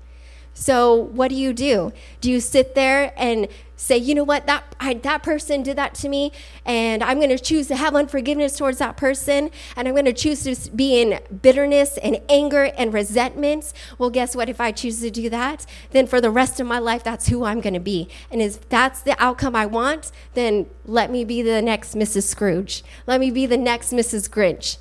So 0.60 0.94
what 0.94 1.30
do 1.30 1.36
you 1.36 1.54
do? 1.54 1.94
Do 2.20 2.30
you 2.30 2.42
sit 2.42 2.76
there 2.76 3.14
and 3.16 3.48
say, 3.78 3.98
you 3.98 4.14
know 4.14 4.26
what, 4.26 4.46
that 4.48 4.76
I, 4.78 4.96
that 4.96 5.24
person 5.24 5.64
did 5.64 5.78
that 5.78 5.96
to 5.96 6.10
me, 6.10 6.34
and 6.66 7.02
I'm 7.02 7.18
going 7.18 7.30
to 7.30 7.40
choose 7.40 7.70
to 7.70 7.78
have 7.78 7.96
unforgiveness 7.96 8.58
towards 8.58 8.78
that 8.80 8.98
person, 8.98 9.52
and 9.78 9.88
I'm 9.88 9.94
going 9.94 10.04
to 10.04 10.12
choose 10.12 10.44
to 10.44 10.72
be 10.72 11.02
in 11.02 11.22
bitterness 11.42 11.98
and 12.00 12.20
anger 12.28 12.74
and 12.78 12.94
resentments. 12.94 13.74
Well, 13.98 14.10
guess 14.10 14.36
what? 14.36 14.50
If 14.50 14.60
I 14.60 14.74
choose 14.74 15.00
to 15.00 15.10
do 15.10 15.30
that, 15.30 15.66
then 15.92 16.08
for 16.08 16.20
the 16.20 16.30
rest 16.30 16.60
of 16.60 16.68
my 16.68 16.80
life, 16.80 17.06
that's 17.06 17.30
who 17.30 17.46
I'm 17.46 17.62
going 17.62 17.74
to 17.74 17.80
be. 17.80 18.10
And 18.30 18.42
if 18.42 18.68
that's 18.68 19.02
the 19.02 19.16
outcome 19.18 19.56
I 19.56 19.66
want, 19.66 20.12
then 20.34 20.66
let 20.84 21.10
me 21.10 21.24
be 21.24 21.42
the 21.42 21.62
next 21.62 21.96
Mrs. 21.96 22.24
Scrooge. 22.24 22.84
Let 23.08 23.22
me 23.22 23.32
be 23.32 23.46
the 23.46 23.58
next 23.58 23.94
Mrs. 23.94 24.30
Grinch. 24.30 24.76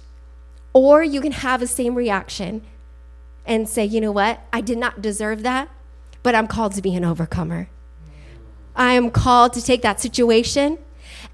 Or 0.73 1.05
you 1.05 1.21
can 1.21 1.33
have 1.33 1.61
the 1.61 1.69
same 1.69 1.95
reaction 1.95 2.63
and 3.49 3.69
say, 3.69 3.85
you 3.85 4.01
know 4.01 4.13
what? 4.13 4.41
I 4.53 4.61
did 4.61 4.79
not 4.79 5.03
deserve 5.03 5.43
that, 5.43 5.69
but 6.23 6.35
I'm 6.35 6.47
called 6.47 6.75
to 6.75 6.83
be 6.83 6.95
an 6.95 7.05
overcomer. 7.05 7.69
I 8.77 8.93
am 8.93 9.11
called 9.11 9.55
to 9.55 9.63
take 9.63 9.83
that 9.83 10.01
situation 10.01 10.79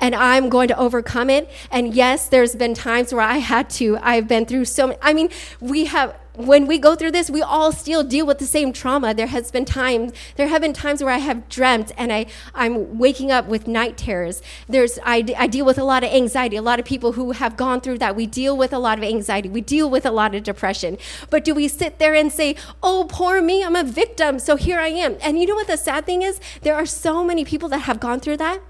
and 0.01 0.15
I'm 0.15 0.49
going 0.49 0.69
to 0.69 0.79
overcome 0.79 1.29
it. 1.29 1.51
And 1.71 1.95
yes, 1.95 2.29
there's 2.29 2.57
been 2.57 2.73
times 2.73 3.13
where 3.13 3.23
I 3.23 3.39
had 3.39 3.69
to, 3.71 3.99
I've 4.01 4.27
been 4.27 4.47
through 4.47 4.65
so 4.65 4.87
many, 4.87 4.99
I 5.03 5.13
mean, 5.13 5.29
we 5.61 5.85
have, 5.87 6.17
when 6.37 6.67
we 6.67 6.79
go 6.79 6.97
through 6.97 7.13
this, 7.13 7.31
we 7.31 7.43
all 7.43 7.71
still 7.71 8.03
deal 8.03 8.27
with 8.27 8.39
the 8.39 8.47
same 8.47 8.73
trauma. 8.73 9.15
There 9.15 9.29
has 9.29 9.51
been 9.51 9.65
times, 9.65 10.13
there 10.37 10.49
have 10.49 10.63
been 10.63 10.73
times 10.73 11.03
where 11.03 11.13
I 11.13 11.19
have 11.19 11.49
dreamt 11.49 11.93
and 11.97 12.13
I, 12.13 12.27
I'm 12.55 12.99
waking 12.99 13.31
up 13.31 13.47
with 13.47 13.69
night 13.69 13.97
terrors. 13.97 14.43
There's, 14.69 14.99
I, 15.05 15.25
I 15.39 15.47
deal 15.47 15.65
with 15.65 15.79
a 15.79 15.85
lot 15.85 16.03
of 16.03 16.11
anxiety. 16.11 16.57
A 16.57 16.63
lot 16.63 16.81
of 16.81 16.85
people 16.85 17.13
who 17.13 17.33
have 17.33 17.57
gone 17.57 17.81
through 17.81 17.99
that, 17.99 18.17
we 18.17 18.27
deal 18.27 18.57
with 18.57 18.73
a 18.73 18.79
lot 18.79 18.99
of 18.99 19.05
anxiety. 19.05 19.49
We 19.49 19.61
deal 19.61 19.89
with 19.89 20.05
a 20.05 20.11
lot 20.11 20.35
of 20.35 20.43
depression. 20.43 20.99
But 21.31 21.45
do 21.45 21.55
we 21.55 21.69
sit 21.69 21.99
there 21.99 22.15
and 22.15 22.33
say, 22.33 22.57
oh, 22.83 23.07
poor 23.09 23.41
me, 23.41 23.63
I'm 23.63 23.77
a 23.77 23.85
victim, 23.85 24.39
so 24.41 24.57
here 24.57 24.81
I 24.81 24.89
am? 24.89 25.17
And 25.21 25.39
you 25.39 25.47
know 25.47 25.55
what 25.55 25.69
the 25.69 25.77
sad 25.77 26.05
thing 26.05 26.23
is? 26.23 26.41
There 26.63 26.75
are 26.75 26.87
so 26.87 27.25
many 27.25 27.45
people 27.45 27.69
that 27.69 27.81
have 27.81 28.01
gone 28.01 28.19
through 28.19 28.39
that 28.39 28.61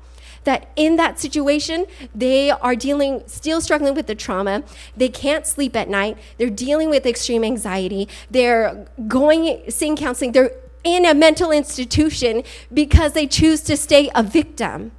that 0.45 0.71
in 0.77 0.97
that 0.97 1.19
situation, 1.19 1.87
they 2.15 2.51
are 2.51 2.77
dealing, 2.77 3.23
still 3.27 3.61
struggling 3.61 3.95
with 3.95 4.07
the 4.07 4.15
trauma. 4.15 4.63
They 4.97 5.09
can't 5.09 5.47
sleep 5.47 5.75
at 5.77 5.89
night. 5.89 6.19
They're 6.39 6.51
dealing 6.51 6.91
with 6.91 7.07
extreme 7.07 7.45
anxiety. 7.45 8.09
They're 8.31 8.87
going, 9.09 9.63
seeing 9.69 9.97
counseling. 9.97 10.33
They're 10.33 10.53
in 10.85 11.07
a 11.07 11.15
mental 11.15 11.51
institution 11.51 12.43
because 12.73 13.13
they 13.13 13.27
choose 13.27 13.63
to 13.63 13.77
stay 13.77 14.11
a 14.15 14.23
victim. 14.23 14.93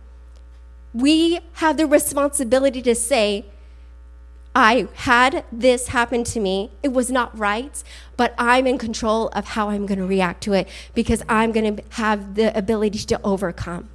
We 0.94 1.40
have 1.54 1.78
the 1.78 1.86
responsibility 1.86 2.82
to 2.82 2.96
say, 2.96 3.46
I 4.56 4.88
had 4.94 5.44
this 5.52 5.90
happen 5.90 6.24
to 6.24 6.40
me. 6.40 6.72
It 6.82 6.94
was 6.94 7.12
not 7.12 7.38
right, 7.38 7.84
but 8.16 8.34
I'm 8.38 8.66
in 8.66 8.78
control 8.78 9.28
of 9.30 9.50
how 9.50 9.70
I'm 9.70 9.86
going 9.86 10.00
to 10.00 10.06
react 10.06 10.42
to 10.44 10.54
it 10.54 10.70
because 10.94 11.22
I'm 11.28 11.52
going 11.52 11.76
to 11.76 11.84
have 11.96 12.36
the 12.36 12.58
ability 12.58 13.00
to 13.00 13.20
overcome. 13.22 13.90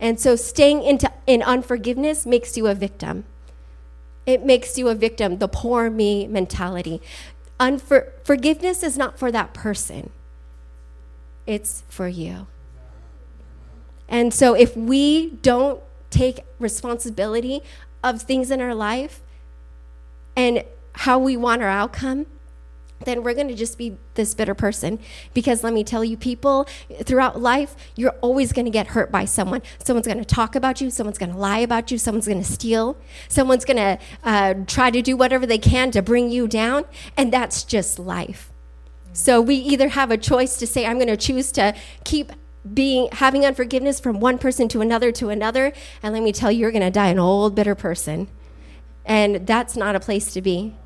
And 0.00 0.18
so 0.18 0.34
staying 0.34 0.82
into, 0.82 1.12
in 1.26 1.42
unforgiveness 1.42 2.24
makes 2.24 2.56
you 2.56 2.66
a 2.66 2.74
victim. 2.74 3.24
It 4.26 4.44
makes 4.44 4.78
you 4.78 4.88
a 4.88 4.94
victim, 4.94 5.38
the 5.38 5.48
poor 5.48 5.90
me 5.90 6.26
mentality. 6.26 7.02
Unfor- 7.58 8.10
forgiveness 8.24 8.82
is 8.82 8.96
not 8.96 9.18
for 9.18 9.30
that 9.30 9.52
person, 9.52 10.10
it's 11.46 11.82
for 11.88 12.08
you. 12.08 12.46
And 14.08 14.32
so 14.32 14.54
if 14.54 14.76
we 14.76 15.30
don't 15.42 15.80
take 16.10 16.40
responsibility 16.58 17.62
of 18.02 18.22
things 18.22 18.50
in 18.50 18.60
our 18.60 18.74
life 18.74 19.20
and 20.36 20.64
how 20.94 21.18
we 21.18 21.36
want 21.36 21.62
our 21.62 21.68
outcome, 21.68 22.26
then 23.04 23.22
we're 23.22 23.34
going 23.34 23.48
to 23.48 23.54
just 23.54 23.78
be 23.78 23.96
this 24.14 24.34
bitter 24.34 24.54
person. 24.54 24.98
Because 25.34 25.64
let 25.64 25.72
me 25.72 25.84
tell 25.84 26.04
you, 26.04 26.16
people 26.16 26.66
throughout 27.04 27.40
life, 27.40 27.76
you're 27.96 28.14
always 28.20 28.52
going 28.52 28.66
to 28.66 28.70
get 28.70 28.88
hurt 28.88 29.10
by 29.10 29.24
someone. 29.24 29.62
Someone's 29.84 30.06
going 30.06 30.18
to 30.18 30.24
talk 30.24 30.54
about 30.54 30.80
you, 30.80 30.90
someone's 30.90 31.18
going 31.18 31.32
to 31.32 31.38
lie 31.38 31.58
about 31.58 31.90
you, 31.90 31.98
someone's 31.98 32.26
going 32.26 32.42
to 32.42 32.50
steal, 32.50 32.96
someone's 33.28 33.64
going 33.64 33.76
to 33.76 33.98
uh, 34.24 34.54
try 34.66 34.90
to 34.90 35.02
do 35.02 35.16
whatever 35.16 35.46
they 35.46 35.58
can 35.58 35.90
to 35.92 36.02
bring 36.02 36.30
you 36.30 36.46
down. 36.46 36.84
And 37.16 37.32
that's 37.32 37.64
just 37.64 37.98
life. 37.98 38.52
So 39.12 39.40
we 39.40 39.56
either 39.56 39.88
have 39.88 40.10
a 40.10 40.16
choice 40.16 40.56
to 40.58 40.66
say, 40.66 40.86
I'm 40.86 40.96
going 40.96 41.08
to 41.08 41.16
choose 41.16 41.50
to 41.52 41.74
keep 42.04 42.32
being 42.74 43.08
having 43.12 43.44
unforgiveness 43.44 43.98
from 43.98 44.20
one 44.20 44.38
person 44.38 44.68
to 44.68 44.80
another 44.80 45.10
to 45.10 45.30
another 45.30 45.72
and 46.02 46.12
let 46.12 46.22
me 46.22 46.30
tell 46.30 46.52
you 46.52 46.60
you're 46.60 46.70
going 46.70 46.82
to 46.82 46.90
die 46.90 47.08
an 47.08 47.18
old 47.18 47.54
bitter 47.54 47.74
person 47.74 48.28
and 49.06 49.46
that's 49.46 49.76
not 49.76 49.96
a 49.96 50.00
place 50.00 50.32
to 50.34 50.42
be 50.42 50.76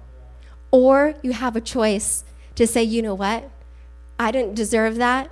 or 0.74 1.14
you 1.22 1.32
have 1.32 1.54
a 1.54 1.60
choice 1.60 2.24
to 2.56 2.66
say, 2.66 2.82
you 2.82 3.00
know 3.00 3.14
what? 3.14 3.48
I 4.18 4.32
didn't 4.32 4.56
deserve 4.56 4.96
that, 4.96 5.30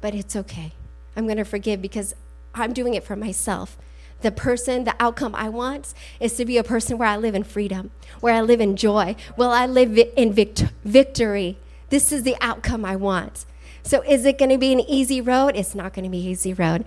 but 0.00 0.14
it's 0.14 0.36
okay. 0.36 0.70
I'm 1.16 1.26
going 1.26 1.36
to 1.36 1.44
forgive 1.44 1.82
because 1.82 2.14
I'm 2.54 2.72
doing 2.72 2.94
it 2.94 3.02
for 3.02 3.16
myself. 3.16 3.76
The 4.20 4.30
person, 4.30 4.84
the 4.84 4.94
outcome 5.00 5.34
I 5.34 5.48
want 5.48 5.94
is 6.20 6.34
to 6.34 6.44
be 6.44 6.58
a 6.58 6.62
person 6.62 6.96
where 6.96 7.08
I 7.08 7.16
live 7.16 7.34
in 7.34 7.42
freedom, 7.42 7.90
where 8.20 8.34
I 8.34 8.40
live 8.40 8.60
in 8.60 8.76
joy, 8.76 9.16
where 9.34 9.48
I 9.48 9.66
live 9.66 9.98
in 10.16 10.32
vict- 10.32 10.66
victory. 10.84 11.58
This 11.90 12.12
is 12.12 12.22
the 12.22 12.36
outcome 12.40 12.84
I 12.84 12.94
want. 12.94 13.46
So, 13.82 14.00
is 14.02 14.24
it 14.24 14.38
going 14.38 14.50
to 14.50 14.58
be 14.58 14.72
an 14.72 14.78
easy 14.78 15.20
road? 15.20 15.56
It's 15.56 15.74
not 15.74 15.92
going 15.92 16.04
to 16.04 16.08
be 16.08 16.20
an 16.20 16.30
easy 16.30 16.54
road. 16.54 16.84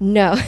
No. 0.00 0.34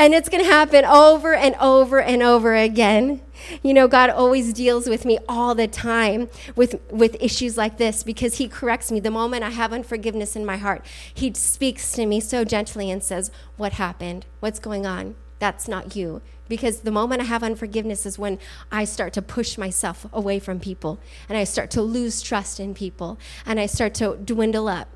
and 0.00 0.14
it's 0.14 0.30
going 0.30 0.42
to 0.42 0.50
happen 0.50 0.86
over 0.86 1.34
and 1.34 1.54
over 1.56 2.00
and 2.00 2.22
over 2.22 2.54
again. 2.56 3.20
You 3.62 3.74
know, 3.74 3.86
God 3.86 4.08
always 4.08 4.54
deals 4.54 4.88
with 4.88 5.04
me 5.04 5.18
all 5.28 5.54
the 5.54 5.68
time 5.68 6.30
with, 6.56 6.80
with 6.90 7.18
issues 7.20 7.58
like 7.58 7.76
this 7.76 8.02
because 8.02 8.38
He 8.38 8.48
corrects 8.48 8.90
me. 8.90 8.98
The 8.98 9.10
moment 9.10 9.44
I 9.44 9.50
have 9.50 9.74
unforgiveness 9.74 10.36
in 10.36 10.46
my 10.46 10.56
heart, 10.56 10.86
He 11.12 11.34
speaks 11.34 11.92
to 11.92 12.06
me 12.06 12.18
so 12.18 12.44
gently 12.44 12.90
and 12.90 13.04
says, 13.04 13.30
What 13.58 13.74
happened? 13.74 14.24
What's 14.40 14.58
going 14.58 14.86
on? 14.86 15.16
That's 15.38 15.68
not 15.68 15.94
you. 15.94 16.22
Because 16.48 16.80
the 16.80 16.90
moment 16.90 17.20
I 17.20 17.24
have 17.26 17.42
unforgiveness 17.42 18.06
is 18.06 18.18
when 18.18 18.38
I 18.72 18.86
start 18.86 19.12
to 19.14 19.22
push 19.22 19.58
myself 19.58 20.06
away 20.14 20.38
from 20.38 20.60
people 20.60 20.98
and 21.28 21.36
I 21.36 21.44
start 21.44 21.70
to 21.72 21.82
lose 21.82 22.22
trust 22.22 22.58
in 22.58 22.72
people 22.72 23.18
and 23.44 23.60
I 23.60 23.66
start 23.66 23.92
to 23.96 24.16
dwindle 24.16 24.66
up. 24.66 24.88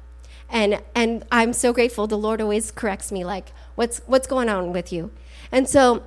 And, 0.55 0.81
and 0.95 1.25
I'm 1.33 1.53
so 1.53 1.73
grateful 1.73 2.07
the 2.07 2.17
Lord 2.17 2.41
always 2.41 2.71
corrects 2.71 3.11
me, 3.11 3.25
like, 3.25 3.53
what's, 3.75 3.99
what's 4.07 4.29
going 4.29 4.49
on 4.49 4.73
with 4.73 4.93
you? 4.93 5.11
And 5.51 5.69
so 5.69 6.05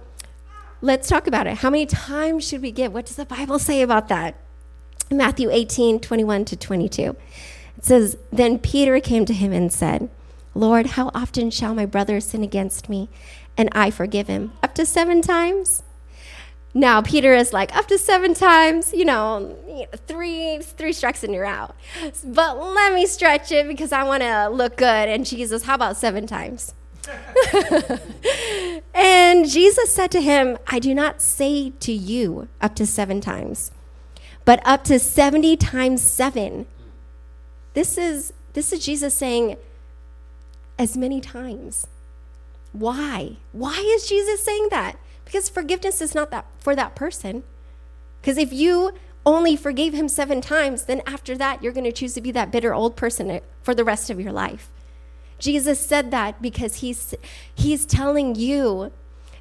let's 0.81 1.09
talk 1.09 1.27
about 1.27 1.47
it. 1.47 1.57
How 1.57 1.69
many 1.69 1.85
times 1.85 2.47
should 2.47 2.61
we 2.61 2.71
give? 2.71 2.93
What 2.93 3.05
does 3.05 3.17
the 3.17 3.25
Bible 3.25 3.59
say 3.59 3.81
about 3.81 4.07
that? 4.07 4.35
Matthew 5.11 5.49
18, 5.49 5.99
21 5.99 6.45
to 6.45 6.55
22. 6.55 7.15
It 7.77 7.85
says, 7.85 8.17
Then 8.31 8.57
Peter 8.57 9.01
came 9.01 9.25
to 9.25 9.33
him 9.33 9.51
and 9.51 9.71
said, 9.71 10.09
Lord, 10.55 10.87
how 10.87 11.11
often 11.13 11.51
shall 11.51 11.75
my 11.75 11.85
brother 11.85 12.21
sin 12.21 12.41
against 12.41 12.87
me 12.87 13.09
and 13.57 13.67
I 13.73 13.91
forgive 13.91 14.27
him? 14.27 14.53
Up 14.63 14.73
to 14.75 14.85
seven 14.85 15.21
times? 15.21 15.83
Now 16.77 17.01
Peter 17.01 17.33
is 17.33 17.53
like 17.53 17.75
up 17.75 17.87
to 17.87 17.97
seven 17.97 18.35
times, 18.35 18.93
you 18.93 19.03
know, 19.03 19.57
three 20.05 20.59
three 20.61 20.93
strikes 20.93 21.23
and 21.23 21.33
you're 21.33 21.43
out. 21.43 21.75
But 22.23 22.55
let 22.59 22.93
me 22.93 23.07
stretch 23.07 23.51
it 23.51 23.67
because 23.67 23.91
I 23.91 24.03
want 24.03 24.21
to 24.21 24.49
look 24.49 24.77
good. 24.77 25.09
And 25.09 25.25
Jesus, 25.25 25.63
how 25.63 25.73
about 25.73 25.97
seven 25.97 26.27
times? 26.27 26.75
and 28.93 29.49
Jesus 29.49 29.91
said 29.91 30.11
to 30.11 30.21
him, 30.21 30.59
I 30.67 30.77
do 30.77 30.93
not 30.93 31.19
say 31.19 31.71
to 31.79 31.91
you 31.91 32.47
up 32.61 32.75
to 32.75 32.85
seven 32.85 33.21
times, 33.21 33.71
but 34.45 34.61
up 34.63 34.83
to 34.83 34.99
70 34.99 35.57
times 35.57 36.03
seven. 36.03 36.67
This 37.73 37.97
is, 37.97 38.33
this 38.53 38.71
is 38.71 38.85
Jesus 38.85 39.15
saying, 39.15 39.57
as 40.77 40.95
many 40.95 41.21
times. 41.21 41.87
Why? 42.71 43.37
Why 43.51 43.79
is 43.95 44.07
Jesus 44.07 44.43
saying 44.43 44.67
that? 44.69 44.97
Because 45.27 45.49
forgiveness 45.49 45.99
is 45.99 46.15
not 46.15 46.31
that 46.31 46.45
for 46.57 46.73
that 46.73 46.95
person. 46.95 47.43
Because 48.21 48.37
if 48.37 48.53
you 48.53 48.93
only 49.25 49.57
forgave 49.57 49.93
him 49.93 50.07
seven 50.07 50.39
times, 50.39 50.85
then 50.85 51.01
after 51.05 51.35
that, 51.35 51.61
you're 51.61 51.73
going 51.73 51.83
to 51.83 51.91
choose 51.91 52.13
to 52.13 52.21
be 52.21 52.31
that 52.31 52.49
bitter 52.49 52.73
old 52.73 52.95
person 52.95 53.29
eh, 53.29 53.41
for 53.61 53.75
the 53.75 53.83
rest 53.83 54.09
of 54.09 54.21
your 54.21 54.31
life. 54.31 54.71
Jesus 55.37 55.81
said 55.81 56.11
that 56.11 56.41
because 56.41 56.75
he's, 56.75 57.13
he's 57.53 57.85
telling 57.85 58.35
you 58.35 58.93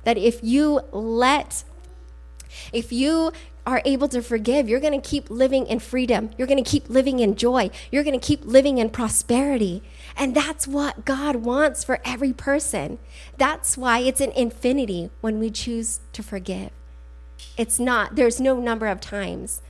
that 0.03 0.19
if 0.19 0.43
you 0.43 0.81
let, 0.91 1.63
if 2.73 2.93
you 2.93 3.31
are 3.67 3.83
able 3.85 4.09
to 4.09 4.23
forgive, 4.23 4.69
you're 4.69 4.81
going 4.81 4.99
to 4.99 5.09
keep 5.09 5.29
living 5.29 5.67
in 5.67 5.81
freedom. 5.81 6.31
You're 6.39 6.47
going 6.47 6.63
to 6.63 6.71
keep 6.71 6.89
living 6.89 7.19
in 7.19 7.35
joy. 7.35 7.71
You're 7.91 8.05
going 8.05 8.19
to 8.19 8.25
keep 8.25 8.45
living 8.45 8.79
in 8.79 8.91
prosperity. 8.91 9.83
And 10.17 10.35
that's 10.35 10.69
what 10.69 11.05
God 11.05 11.37
wants 11.37 11.83
for 11.83 12.01
every 12.05 12.33
person. 12.33 12.99
That's 13.37 13.77
why 13.77 13.99
it's 13.99 14.21
an 14.21 14.31
infinity 14.33 15.11
when 15.21 15.41
we 15.41 15.51
choose 15.51 16.01
to 16.13 16.23
forgive. 16.23 16.71
It's 17.57 17.81
not, 17.81 18.15
there's 18.15 18.41
no 18.41 18.61
number 18.61 18.87
of 18.87 19.01
times 19.01 19.61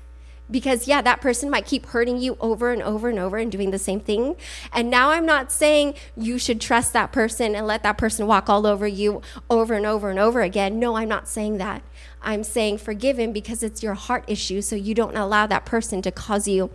because 0.51 0.87
yeah 0.87 1.03
that 1.03 1.21
person 1.21 1.51
might 1.51 1.67
keep 1.67 1.87
hurting 1.87 2.19
you 2.19 2.37
over 2.41 2.71
and 2.73 2.83
over 2.83 3.09
and 3.09 3.19
over 3.19 3.37
and 3.37 3.51
doing 3.51 3.71
the 3.71 3.79
same 3.79 4.01
thing. 4.01 4.37
And 4.73 4.91
now 4.91 5.11
i'm 5.11 5.27
not 5.27 5.51
saying 5.51 5.95
you 6.17 6.39
should 6.39 6.61
trust 6.61 6.93
that 6.93 7.13
person 7.13 7.55
and 7.55 7.67
let 7.67 7.83
that 7.83 7.99
person 7.99 8.27
walk 8.27 8.49
all 8.49 8.67
over 8.67 8.87
you 8.87 9.23
over 9.51 9.75
and 9.75 9.87
over 9.87 10.11
and 10.11 10.19
over 10.19 10.43
again. 10.43 10.79
No 10.79 10.97
i'm 10.97 11.09
not 11.09 11.29
saying 11.29 11.59
that. 11.59 11.83
I'm 12.23 12.45
saying 12.45 12.79
forgive 12.79 13.19
him 13.19 13.33
because 13.33 13.63
it's 13.63 13.83
your 13.83 13.95
heart 13.95 14.25
issue 14.27 14.61
so 14.61 14.77
you 14.77 14.95
don't 14.95 15.17
allow 15.17 15.47
that 15.47 15.65
person 15.65 16.03
to 16.03 16.11
cause 16.11 16.49
you 16.49 16.71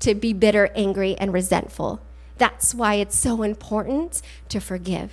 to 0.00 0.14
be 0.14 0.32
bitter 0.32 0.70
angry 0.74 1.16
and 1.16 1.32
resentful. 1.32 2.00
That's 2.38 2.74
why 2.74 2.94
it's 2.94 3.16
so 3.16 3.42
important 3.42 4.20
to 4.48 4.60
forgive. 4.60 5.12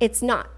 It's 0.00 0.22
not 0.22 0.50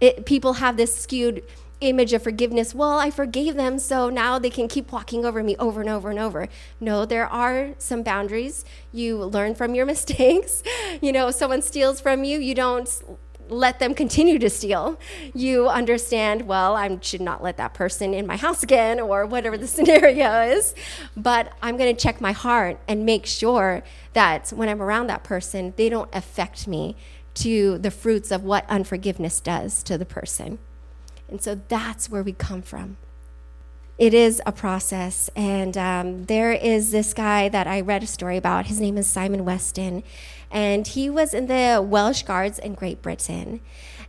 it, 0.00 0.26
people 0.26 0.54
have 0.54 0.76
this 0.76 0.94
skewed 0.96 1.42
image 1.80 2.12
of 2.12 2.22
forgiveness. 2.22 2.74
Well, 2.74 2.98
I 2.98 3.10
forgave 3.10 3.54
them, 3.54 3.78
so 3.78 4.08
now 4.10 4.38
they 4.38 4.50
can 4.50 4.68
keep 4.68 4.92
walking 4.92 5.24
over 5.24 5.42
me 5.42 5.56
over 5.56 5.80
and 5.80 5.90
over 5.90 6.10
and 6.10 6.18
over. 6.18 6.48
No, 6.80 7.04
there 7.04 7.26
are 7.26 7.74
some 7.78 8.02
boundaries. 8.02 8.64
You 8.92 9.18
learn 9.18 9.54
from 9.54 9.74
your 9.74 9.86
mistakes. 9.94 10.62
You 11.00 11.12
know, 11.12 11.28
if 11.28 11.34
someone 11.34 11.62
steals 11.62 12.00
from 12.00 12.24
you, 12.24 12.38
you 12.38 12.54
don't 12.54 12.88
let 13.48 13.78
them 13.78 13.94
continue 13.94 14.38
to 14.38 14.50
steal. 14.50 14.98
You 15.34 15.68
understand, 15.68 16.42
well, 16.42 16.76
I 16.76 16.98
should 17.00 17.20
not 17.20 17.42
let 17.42 17.56
that 17.56 17.74
person 17.74 18.12
in 18.12 18.26
my 18.26 18.36
house 18.36 18.62
again 18.62 19.00
or 19.00 19.26
whatever 19.26 19.56
the 19.56 19.66
scenario 19.76 20.42
is. 20.42 20.74
But 21.16 21.52
I'm 21.62 21.76
going 21.76 21.94
to 21.94 22.00
check 22.00 22.20
my 22.20 22.32
heart 22.32 22.78
and 22.86 23.06
make 23.06 23.26
sure 23.26 23.82
that 24.12 24.50
when 24.50 24.68
I'm 24.68 24.82
around 24.82 25.06
that 25.08 25.24
person, 25.24 25.72
they 25.76 25.88
don't 25.88 26.10
affect 26.14 26.66
me 26.66 26.96
to 27.34 27.78
the 27.78 27.90
fruits 27.90 28.30
of 28.30 28.42
what 28.42 28.68
unforgiveness 28.68 29.40
does 29.40 29.82
to 29.84 29.96
the 29.96 30.04
person. 30.04 30.58
And 31.28 31.42
so 31.42 31.60
that's 31.68 32.08
where 32.08 32.22
we 32.22 32.32
come 32.32 32.62
from. 32.62 32.96
It 33.98 34.14
is 34.14 34.40
a 34.46 34.52
process. 34.52 35.28
And 35.34 35.76
um, 35.76 36.24
there 36.24 36.52
is 36.52 36.92
this 36.92 37.12
guy 37.12 37.48
that 37.48 37.66
I 37.66 37.80
read 37.80 38.02
a 38.02 38.06
story 38.06 38.36
about. 38.36 38.66
His 38.66 38.80
name 38.80 38.96
is 38.96 39.08
Simon 39.08 39.44
Weston. 39.44 40.04
And 40.50 40.86
he 40.86 41.10
was 41.10 41.34
in 41.34 41.46
the 41.46 41.84
Welsh 41.84 42.22
Guards 42.22 42.58
in 42.58 42.74
Great 42.74 43.02
Britain. 43.02 43.60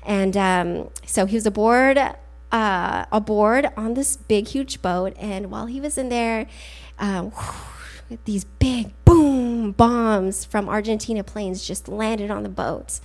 And 0.03 0.37
um, 0.37 0.89
so 1.05 1.25
he 1.25 1.35
was 1.35 1.45
aboard, 1.45 1.99
uh, 2.51 3.05
aboard 3.11 3.69
on 3.75 3.95
this 3.95 4.15
big, 4.15 4.47
huge 4.47 4.81
boat. 4.81 5.13
And 5.17 5.49
while 5.51 5.65
he 5.65 5.81
was 5.81 5.97
in 5.97 6.09
there, 6.09 6.47
um, 6.99 7.31
these 8.25 8.43
big 8.43 8.93
boom 9.05 9.71
bombs 9.71 10.45
from 10.45 10.69
Argentina 10.69 11.23
planes 11.23 11.65
just 11.65 11.87
landed 11.87 12.29
on 12.29 12.43
the 12.43 12.49
boat. 12.49 12.99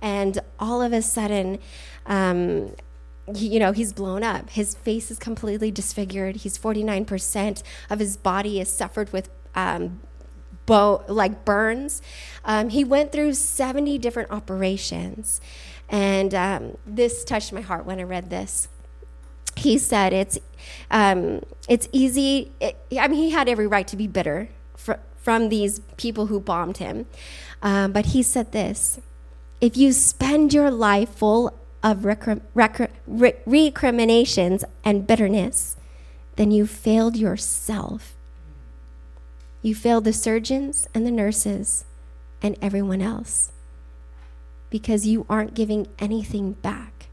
And 0.00 0.38
all 0.58 0.80
of 0.80 0.92
a 0.92 1.02
sudden, 1.02 1.58
um, 2.06 2.74
you 3.36 3.58
know, 3.58 3.72
he's 3.72 3.92
blown 3.92 4.22
up. 4.22 4.50
His 4.50 4.74
face 4.74 5.10
is 5.10 5.18
completely 5.18 5.70
disfigured. 5.70 6.36
He's 6.36 6.58
49% 6.58 7.62
of 7.88 7.98
his 7.98 8.16
body 8.16 8.60
is 8.60 8.70
suffered 8.70 9.12
with 9.12 9.28
um, 9.54 10.00
like 10.68 11.44
burns. 11.44 12.00
Um, 12.44 12.68
he 12.68 12.84
went 12.84 13.10
through 13.10 13.34
70 13.34 13.98
different 13.98 14.30
operations. 14.30 15.40
And 15.88 16.34
um, 16.34 16.78
this 16.86 17.24
touched 17.24 17.52
my 17.52 17.60
heart 17.60 17.84
when 17.84 17.98
I 17.98 18.04
read 18.04 18.30
this. 18.30 18.68
He 19.56 19.78
said 19.78 20.12
it's, 20.12 20.38
um, 20.90 21.42
it's 21.68 21.88
easy. 21.90 22.52
It, 22.60 22.76
I 22.98 23.08
mean, 23.08 23.18
he 23.18 23.30
had 23.30 23.48
every 23.48 23.66
right 23.66 23.88
to 23.88 23.96
be 23.96 24.06
bitter 24.06 24.48
fr- 24.76 25.02
from 25.16 25.48
these 25.48 25.80
people 25.96 26.26
who 26.26 26.38
bombed 26.38 26.76
him. 26.76 27.06
Um, 27.62 27.92
but 27.92 28.06
he 28.06 28.22
said 28.22 28.52
this 28.52 29.00
if 29.60 29.76
you 29.76 29.92
spend 29.92 30.54
your 30.54 30.70
life 30.70 31.10
full 31.10 31.52
of 31.82 32.04
recriminations 32.04 34.64
and 34.84 35.06
bitterness, 35.06 35.76
then 36.36 36.50
you 36.50 36.66
failed 36.66 37.16
yourself. 37.16 38.14
You 39.62 39.74
failed 39.74 40.04
the 40.04 40.12
surgeons 40.12 40.86
and 40.94 41.06
the 41.06 41.10
nurses 41.10 41.84
and 42.42 42.56
everyone 42.62 43.02
else 43.02 43.52
because 44.70 45.06
you 45.06 45.26
aren't 45.28 45.54
giving 45.54 45.88
anything 45.98 46.52
back. 46.52 47.08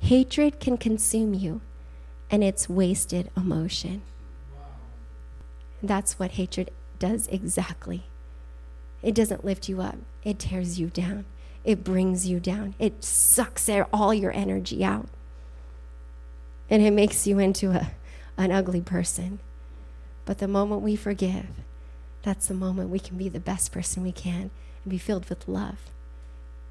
Hatred 0.00 0.60
can 0.60 0.76
consume 0.76 1.34
you, 1.34 1.60
and 2.30 2.44
it's 2.44 2.68
wasted 2.68 3.30
emotion. 3.36 4.02
That's 5.82 6.18
what 6.18 6.32
hatred 6.32 6.70
does 6.98 7.26
exactly. 7.28 8.04
It 9.02 9.14
doesn't 9.14 9.44
lift 9.44 9.68
you 9.68 9.80
up, 9.80 9.96
it 10.22 10.38
tears 10.38 10.78
you 10.78 10.88
down 10.88 11.24
it 11.70 11.84
brings 11.84 12.26
you 12.26 12.40
down. 12.40 12.74
It 12.78 13.04
sucks 13.04 13.70
all 13.92 14.12
your 14.12 14.32
energy 14.32 14.84
out. 14.84 15.08
And 16.68 16.82
it 16.82 16.90
makes 16.90 17.26
you 17.26 17.38
into 17.38 17.70
a, 17.70 17.92
an 18.36 18.50
ugly 18.50 18.80
person. 18.80 19.38
But 20.24 20.38
the 20.38 20.48
moment 20.48 20.82
we 20.82 20.96
forgive, 20.96 21.46
that's 22.22 22.46
the 22.46 22.54
moment 22.54 22.90
we 22.90 22.98
can 22.98 23.16
be 23.16 23.28
the 23.28 23.40
best 23.40 23.70
person 23.72 24.02
we 24.02 24.12
can 24.12 24.50
and 24.84 24.90
be 24.90 24.98
filled 24.98 25.28
with 25.28 25.48
love. 25.48 25.78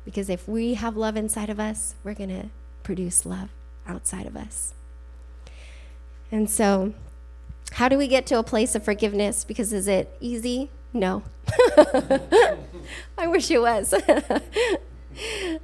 Because 0.03 0.29
if 0.29 0.47
we 0.47 0.73
have 0.73 0.97
love 0.97 1.15
inside 1.15 1.49
of 1.49 1.59
us, 1.59 1.95
we're 2.03 2.13
going 2.13 2.29
to 2.29 2.49
produce 2.83 3.25
love 3.25 3.49
outside 3.88 4.25
of 4.25 4.35
us. 4.35 4.73
And 6.31 6.49
so, 6.49 6.93
how 7.73 7.88
do 7.88 7.97
we 7.97 8.07
get 8.07 8.25
to 8.27 8.38
a 8.38 8.43
place 8.43 8.75
of 8.75 8.83
forgiveness? 8.83 9.43
Because 9.43 9.71
is 9.71 9.88
it 9.88 10.15
easy? 10.19 10.69
No. 10.93 11.23
I 13.17 13.27
wish 13.27 13.49
it 13.49 13.62
was. 13.62 13.93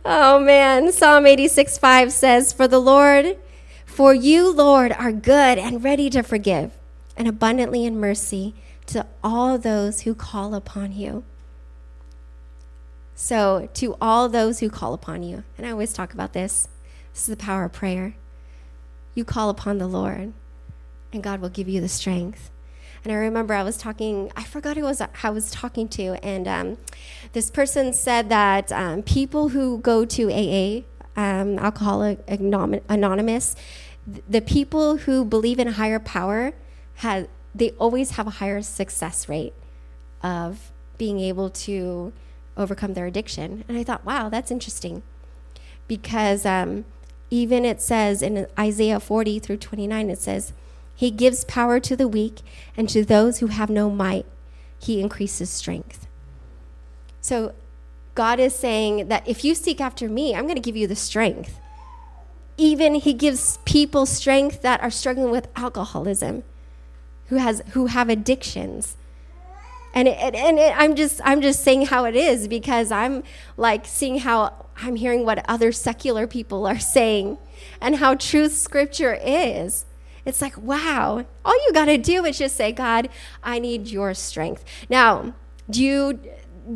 oh 0.06 0.40
man, 0.40 0.92
Psalm 0.92 1.26
86 1.26 1.78
5 1.78 2.12
says, 2.12 2.54
For 2.54 2.68
the 2.68 2.80
Lord, 2.80 3.38
for 3.86 4.14
you, 4.14 4.52
Lord, 4.52 4.92
are 4.92 5.12
good 5.12 5.58
and 5.58 5.84
ready 5.84 6.10
to 6.10 6.22
forgive, 6.22 6.72
and 7.16 7.28
abundantly 7.28 7.86
in 7.86 8.00
mercy 8.00 8.54
to 8.88 9.06
all 9.24 9.58
those 9.58 10.02
who 10.02 10.14
call 10.14 10.54
upon 10.54 10.92
you. 10.92 11.24
So, 13.16 13.70
to 13.76 13.96
all 14.02 14.28
those 14.28 14.60
who 14.60 14.70
call 14.70 14.94
upon 14.94 15.24
you, 15.24 15.44
and 15.58 15.66
I 15.66 15.72
always 15.72 15.94
talk 15.94 16.14
about 16.14 16.34
this, 16.34 16.68
this 17.14 17.22
is 17.22 17.28
the 17.28 17.38
power 17.38 17.64
of 17.64 17.74
prayer. 17.74 18.16
You 19.14 19.24
call 19.24 19.50
upon 19.50 19.78
the 19.78 19.88
Lord, 19.88 20.34
and 21.14 21.24
God 21.24 21.40
will 21.40 21.50
give 21.50 21.70
you 21.70 21.80
the 21.80 21.88
strength. 21.88 22.52
And 23.06 23.14
I 23.14 23.18
remember 23.18 23.54
I 23.54 23.62
was 23.62 23.78
talking, 23.78 24.32
I 24.36 24.44
forgot 24.44 24.78
who 24.78 24.84
was 24.84 25.00
I 25.00 25.30
was 25.30 25.52
talking 25.52 25.88
to, 25.90 26.18
and 26.26 26.48
um, 26.48 26.78
this 27.34 27.52
person 27.52 27.94
said 27.94 28.30
that 28.30 28.72
um, 28.72 29.04
people 29.04 29.50
who 29.50 29.78
go 29.78 30.06
to 30.06 30.32
AA, 30.32 30.82
um, 31.16 31.60
Alcoholic 31.60 32.20
Anonymous, 32.28 33.56
the 34.28 34.42
people 34.42 34.98
who 34.98 35.24
believe 35.24 35.60
in 35.60 35.68
higher 35.68 36.00
power, 36.00 36.54
have, 36.96 37.28
they 37.54 37.72
always 37.72 38.12
have 38.12 38.26
a 38.26 38.32
higher 38.32 38.64
success 38.64 39.30
rate 39.30 39.54
of 40.24 40.72
being 40.98 41.20
able 41.20 41.52
to 41.52 42.12
overcome 42.58 42.96
their 42.96 43.06
addiction. 43.06 43.64
And 43.68 43.78
I 43.78 43.84
thought, 43.84 44.04
wow, 44.04 44.30
that's 44.30 44.50
interesting. 44.50 45.04
Because 45.88 46.44
um, 46.44 46.86
even 47.30 47.66
it 47.66 47.82
says 47.84 48.24
in 48.24 48.48
Isaiah 48.58 49.00
40 49.00 49.38
through 49.38 49.58
29, 49.58 50.10
it 50.10 50.20
says, 50.20 50.54
he 50.96 51.12
gives 51.12 51.44
power 51.44 51.80
to 51.82 51.96
the 51.96 52.08
weak, 52.08 52.42
and 52.78 52.88
to 52.90 53.04
those 53.04 53.40
who 53.40 53.48
have 53.48 53.70
no 53.70 53.90
might, 53.90 54.26
he 54.80 55.02
increases 55.02 55.50
strength. 55.50 56.08
So 57.22 57.54
God 58.16 58.40
is 58.40 58.56
saying 58.56 59.10
that 59.10 59.28
if 59.28 59.44
you 59.44 59.54
seek 59.56 59.82
after 59.82 60.08
me, 60.08 60.34
I'm 60.34 60.44
going 60.44 60.56
to 60.56 60.62
give 60.62 60.78
you 60.78 60.88
the 60.88 60.96
strength. 60.96 61.60
Even 62.58 62.96
he 62.96 63.14
gives 63.14 63.60
people 63.66 64.06
strength 64.06 64.62
that 64.62 64.82
are 64.82 64.90
struggling 64.90 65.32
with 65.32 65.50
alcoholism, 65.56 66.44
who 67.28 67.36
has 67.36 67.62
who 67.72 67.88
have 67.88 68.08
addictions. 68.08 68.96
And 69.94 70.08
it, 70.08 70.18
and 70.36 70.58
it, 70.58 70.74
I'm 70.78 70.96
just 70.96 71.20
I'm 71.26 71.42
just 71.42 71.62
saying 71.62 71.88
how 71.88 72.06
it 72.06 72.16
is 72.16 72.48
because 72.48 72.92
I'm 72.92 73.24
like 73.58 73.86
seeing 73.86 74.20
how 74.20 74.66
I'm 74.78 74.96
hearing 74.96 75.26
what 75.26 75.44
other 75.50 75.74
secular 75.74 76.28
people 76.28 76.66
are 76.66 76.80
saying 76.96 77.38
and 77.82 77.98
how 77.98 78.16
truth 78.16 78.54
scripture 78.54 79.20
is. 79.22 79.86
It's 80.26 80.42
like, 80.42 80.58
wow, 80.58 81.26
all 81.46 81.66
you 81.66 81.74
got 81.74 81.86
to 81.86 81.98
do 81.98 82.26
is 82.26 82.38
just 82.38 82.56
say, 82.56 82.72
God, 82.72 83.10
I 83.44 83.60
need 83.60 83.88
your 83.88 84.14
strength. 84.14 84.66
Now, 84.90 85.34
do 85.70 85.84
you, 85.84 86.20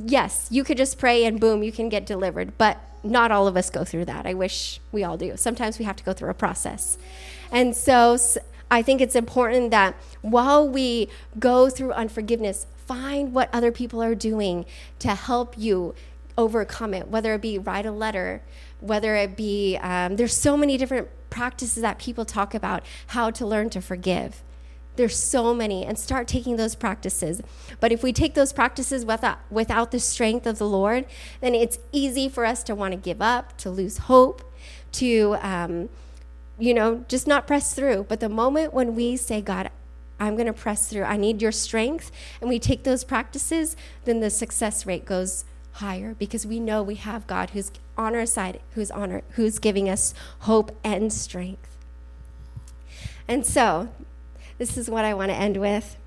yes, 0.05 0.47
you 0.51 0.63
could 0.63 0.77
just 0.77 0.97
pray 0.97 1.25
and 1.25 1.39
boom, 1.39 1.63
you 1.63 1.71
can 1.71 1.89
get 1.89 2.05
delivered, 2.05 2.57
but 2.57 2.77
not 3.03 3.31
all 3.31 3.47
of 3.47 3.57
us 3.57 3.69
go 3.69 3.83
through 3.83 4.05
that. 4.05 4.25
I 4.25 4.33
wish 4.33 4.79
we 4.91 5.03
all 5.03 5.17
do. 5.17 5.35
Sometimes 5.37 5.79
we 5.79 5.85
have 5.85 5.95
to 5.95 6.03
go 6.03 6.13
through 6.13 6.29
a 6.29 6.33
process. 6.33 6.97
And 7.51 7.75
so 7.75 8.17
I 8.69 8.81
think 8.81 9.01
it's 9.01 9.15
important 9.15 9.71
that 9.71 9.95
while 10.21 10.67
we 10.67 11.09
go 11.39 11.69
through 11.69 11.93
unforgiveness, 11.93 12.67
find 12.85 13.33
what 13.33 13.49
other 13.53 13.71
people 13.71 14.01
are 14.01 14.15
doing 14.15 14.65
to 14.99 15.15
help 15.15 15.57
you 15.57 15.95
overcome 16.37 16.93
it, 16.93 17.07
whether 17.07 17.33
it 17.33 17.41
be 17.41 17.57
write 17.57 17.85
a 17.85 17.91
letter, 17.91 18.41
whether 18.79 19.15
it 19.15 19.35
be, 19.35 19.77
um, 19.77 20.15
there's 20.15 20.35
so 20.35 20.55
many 20.55 20.77
different 20.77 21.07
practices 21.29 21.81
that 21.81 21.99
people 21.99 22.25
talk 22.25 22.53
about 22.53 22.83
how 23.07 23.29
to 23.31 23.45
learn 23.45 23.69
to 23.71 23.81
forgive. 23.81 24.41
There's 24.95 25.15
so 25.15 25.53
many, 25.53 25.85
and 25.85 25.97
start 25.97 26.27
taking 26.27 26.57
those 26.57 26.75
practices. 26.75 27.41
But 27.79 27.91
if 27.91 28.03
we 28.03 28.11
take 28.11 28.33
those 28.33 28.51
practices 28.51 29.05
without, 29.05 29.39
without 29.49 29.91
the 29.91 29.99
strength 29.99 30.45
of 30.45 30.57
the 30.57 30.67
Lord, 30.67 31.05
then 31.39 31.55
it's 31.55 31.79
easy 31.91 32.27
for 32.27 32.45
us 32.45 32.63
to 32.63 32.75
want 32.75 32.91
to 32.91 32.97
give 32.97 33.21
up, 33.21 33.57
to 33.59 33.69
lose 33.69 33.97
hope, 33.97 34.53
to, 34.93 35.37
um, 35.41 35.89
you 36.57 36.73
know, 36.73 37.05
just 37.07 37.27
not 37.27 37.47
press 37.47 37.73
through. 37.73 38.07
But 38.09 38.19
the 38.19 38.27
moment 38.27 38.73
when 38.73 38.93
we 38.95 39.15
say, 39.15 39.41
God, 39.41 39.69
I'm 40.19 40.35
going 40.35 40.47
to 40.47 40.53
press 40.53 40.89
through, 40.89 41.03
I 41.03 41.15
need 41.15 41.41
your 41.41 41.53
strength, 41.53 42.11
and 42.41 42.49
we 42.49 42.59
take 42.59 42.83
those 42.83 43.05
practices, 43.05 43.77
then 44.03 44.19
the 44.19 44.29
success 44.29 44.85
rate 44.85 45.05
goes 45.05 45.45
higher 45.79 46.13
because 46.13 46.45
we 46.45 46.59
know 46.59 46.81
we 46.81 46.95
have 46.95 47.27
God 47.27 47.51
who's 47.51 47.71
on 47.97 48.15
our 48.15 48.25
side, 48.25 48.61
who's 48.71 48.91
on 48.91 49.11
our, 49.11 49.23
who's 49.31 49.59
giving 49.59 49.89
us 49.89 50.13
hope 50.39 50.77
and 50.83 51.11
strength. 51.11 51.77
And 53.27 53.45
so, 53.45 53.89
this 54.57 54.77
is 54.77 54.89
what 54.89 55.05
I 55.05 55.13
want 55.13 55.31
to 55.31 55.35
end 55.35 55.57
with. 55.57 55.97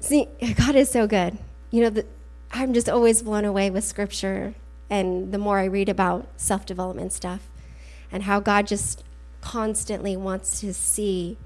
See, 0.00 0.28
God 0.56 0.74
is 0.74 0.90
so 0.90 1.06
good. 1.06 1.38
You 1.70 1.82
know, 1.82 1.90
the, 1.90 2.06
I'm 2.52 2.72
just 2.72 2.88
always 2.88 3.22
blown 3.22 3.44
away 3.44 3.70
with 3.70 3.84
scripture 3.84 4.54
and 4.90 5.32
the 5.32 5.38
more 5.38 5.58
I 5.58 5.64
read 5.64 5.88
about 5.88 6.26
self 6.36 6.66
development 6.66 7.12
stuff 7.12 7.48
and 8.10 8.24
how 8.24 8.40
God 8.40 8.66
just 8.66 9.02
constantly 9.40 10.16
wants 10.16 10.60
to 10.60 10.74
see 10.74 11.38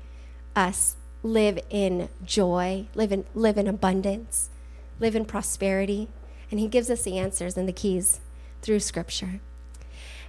us 0.56 0.96
live 1.22 1.58
in 1.70 2.08
joy, 2.24 2.86
live 2.94 3.12
in, 3.12 3.24
live 3.34 3.56
in 3.56 3.68
abundance, 3.68 4.50
live 4.98 5.14
in 5.14 5.24
prosperity. 5.24 6.08
And 6.50 6.60
He 6.60 6.68
gives 6.68 6.90
us 6.90 7.02
the 7.02 7.18
answers 7.18 7.56
and 7.56 7.68
the 7.68 7.72
keys 7.72 8.20
through 8.62 8.80
scripture. 8.80 9.40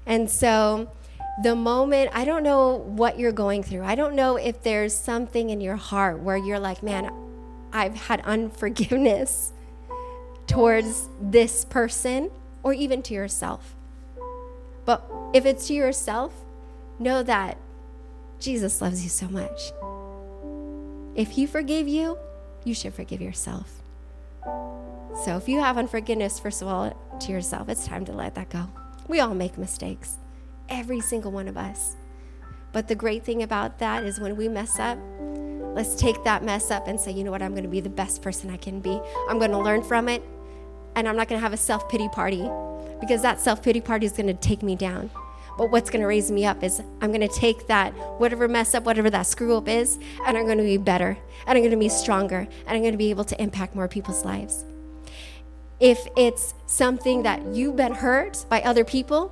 And 0.05 0.29
so, 0.29 0.91
the 1.43 1.55
moment, 1.55 2.09
I 2.13 2.25
don't 2.25 2.43
know 2.43 2.77
what 2.77 3.19
you're 3.19 3.31
going 3.31 3.61
through. 3.61 3.83
I 3.83 3.95
don't 3.95 4.15
know 4.15 4.37
if 4.37 4.63
there's 4.63 4.95
something 4.95 5.49
in 5.49 5.61
your 5.61 5.75
heart 5.75 6.19
where 6.19 6.37
you're 6.37 6.59
like, 6.59 6.81
man, 6.81 7.11
I've 7.71 7.95
had 7.95 8.21
unforgiveness 8.21 9.53
towards 10.47 11.09
this 11.21 11.65
person 11.65 12.31
or 12.63 12.73
even 12.73 13.03
to 13.03 13.13
yourself. 13.13 13.75
But 14.85 15.05
if 15.33 15.45
it's 15.45 15.67
to 15.67 15.73
yourself, 15.73 16.33
know 16.97 17.21
that 17.21 17.57
Jesus 18.39 18.81
loves 18.81 19.03
you 19.03 19.09
so 19.09 19.27
much. 19.27 19.71
If 21.15 21.31
he 21.31 21.45
forgave 21.45 21.87
you, 21.87 22.17
you 22.63 22.73
should 22.73 22.93
forgive 22.93 23.21
yourself. 23.21 23.76
So 25.23 25.35
if 25.35 25.49
you 25.49 25.59
have 25.59 25.77
unforgiveness, 25.77 26.39
first 26.39 26.61
of 26.61 26.67
all, 26.67 26.95
to 27.19 27.31
yourself, 27.31 27.69
it's 27.69 27.87
time 27.87 28.05
to 28.05 28.13
let 28.13 28.35
that 28.35 28.49
go. 28.49 28.69
We 29.07 29.19
all 29.19 29.33
make 29.33 29.57
mistakes 29.57 30.17
every 30.69 30.99
single 30.99 31.31
one 31.31 31.47
of 31.47 31.57
us. 31.57 31.95
But 32.71 32.87
the 32.87 32.95
great 32.95 33.23
thing 33.23 33.41
about 33.41 33.79
that 33.79 34.03
is 34.03 34.19
when 34.19 34.35
we 34.35 34.47
mess 34.47 34.77
up, 34.77 34.99
let's 35.73 35.95
take 35.95 36.23
that 36.23 36.43
mess 36.43 36.69
up 36.69 36.87
and 36.87 36.99
say, 36.99 37.11
you 37.11 37.23
know 37.23 37.31
what, 37.31 37.41
I'm 37.41 37.51
going 37.51 37.63
to 37.63 37.69
be 37.69 37.79
the 37.79 37.89
best 37.89 38.21
person 38.21 38.51
I 38.51 38.57
can 38.57 38.79
be. 38.79 38.99
I'm 39.27 39.39
going 39.39 39.51
to 39.51 39.57
learn 39.57 39.81
from 39.81 40.07
it, 40.07 40.21
and 40.95 41.07
I'm 41.07 41.15
not 41.15 41.27
going 41.27 41.39
to 41.39 41.43
have 41.43 41.53
a 41.53 41.57
self 41.57 41.89
pity 41.89 42.09
party 42.09 42.47
because 42.99 43.21
that 43.23 43.39
self 43.39 43.63
pity 43.63 43.81
party 43.81 44.05
is 44.05 44.11
going 44.11 44.27
to 44.27 44.33
take 44.33 44.61
me 44.61 44.75
down. 44.75 45.09
But 45.57 45.71
what's 45.71 45.89
going 45.89 46.01
to 46.01 46.07
raise 46.07 46.29
me 46.29 46.45
up 46.45 46.63
is 46.63 46.79
I'm 47.01 47.11
going 47.11 47.27
to 47.27 47.27
take 47.27 47.65
that, 47.67 47.91
whatever 48.19 48.47
mess 48.47 48.75
up, 48.75 48.83
whatever 48.83 49.09
that 49.09 49.23
screw 49.23 49.57
up 49.57 49.67
is, 49.67 49.97
and 50.27 50.37
I'm 50.37 50.45
going 50.45 50.59
to 50.59 50.63
be 50.63 50.77
better, 50.77 51.17
and 51.47 51.57
I'm 51.57 51.63
going 51.63 51.71
to 51.71 51.77
be 51.77 51.89
stronger, 51.89 52.47
and 52.67 52.69
I'm 52.69 52.81
going 52.81 52.91
to 52.91 52.97
be 52.97 53.09
able 53.09 53.25
to 53.25 53.41
impact 53.41 53.73
more 53.73 53.87
people's 53.87 54.23
lives. 54.23 54.65
If 55.79 56.07
it's 56.17 56.53
something 56.65 57.23
that 57.23 57.45
you've 57.53 57.75
been 57.75 57.93
hurt 57.93 58.45
by 58.49 58.61
other 58.61 58.83
people, 58.83 59.31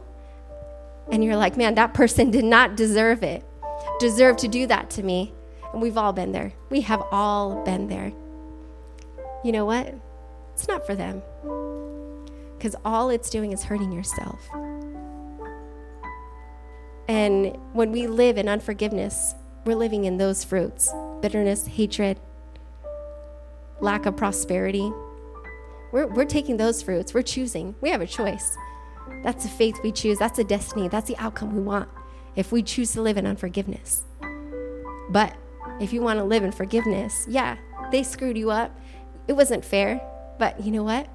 and 1.12 1.24
you're 1.24 1.36
like, 1.36 1.58
man, 1.58 1.76
that 1.76 1.94
person 1.94 2.32
did 2.32 2.46
not 2.46 2.76
deserve 2.76 3.24
it, 3.24 3.44
deserve 4.00 4.38
to 4.38 4.48
do 4.48 4.68
that 4.68 4.90
to 4.92 5.04
me. 5.04 5.34
And 5.74 5.82
we've 5.82 5.98
all 5.98 6.14
been 6.14 6.32
there. 6.32 6.54
We 6.70 6.82
have 6.82 7.04
all 7.12 7.64
been 7.64 7.88
there. 7.88 8.12
You 9.44 9.52
know 9.52 9.66
what? 9.66 9.94
It's 10.54 10.68
not 10.68 10.86
for 10.86 10.96
them. 10.96 11.22
Because 12.58 12.76
all 12.86 13.10
it's 13.10 13.30
doing 13.30 13.52
is 13.52 13.64
hurting 13.64 13.92
yourself. 13.92 14.40
And 17.08 17.56
when 17.74 17.92
we 17.92 18.08
live 18.08 18.38
in 18.38 18.50
unforgiveness, 18.50 19.36
we're 19.66 19.76
living 19.76 20.06
in 20.06 20.18
those 20.18 20.44
fruits 20.44 20.92
bitterness, 21.22 21.66
hatred, 21.66 22.20
lack 23.80 24.06
of 24.06 24.16
prosperity. 24.16 24.92
We're, 25.92 26.08
we're 26.08 26.26
taking 26.26 26.58
those 26.58 26.82
fruits. 26.82 27.14
We're 27.14 27.22
choosing. 27.22 27.76
We 27.82 27.90
have 27.90 28.02
a 28.02 28.08
choice. 28.08 28.58
That's 29.24 29.44
the 29.44 29.50
faith 29.50 29.80
we 29.84 29.92
choose. 29.92 30.20
That's 30.20 30.38
the 30.38 30.44
destiny. 30.44 30.88
That's 30.88 31.08
the 31.08 31.18
outcome 31.18 31.56
we 31.56 31.62
want 31.62 31.90
if 32.36 32.52
we 32.52 32.64
choose 32.64 32.92
to 32.94 33.02
live 33.02 33.18
in 33.18 33.26
unforgiveness. 33.26 34.04
But 35.10 35.36
if 35.80 35.94
you 35.94 36.02
want 36.02 36.20
to 36.20 36.24
live 36.24 36.44
in 36.44 36.52
forgiveness, 36.52 37.26
yeah, 37.28 37.58
they 37.92 38.04
screwed 38.04 38.38
you 38.38 38.52
up. 38.52 38.78
It 39.28 39.34
wasn't 39.34 39.64
fair. 39.64 40.02
But 40.38 40.62
you 40.64 40.72
know 40.72 40.84
what? 40.84 41.08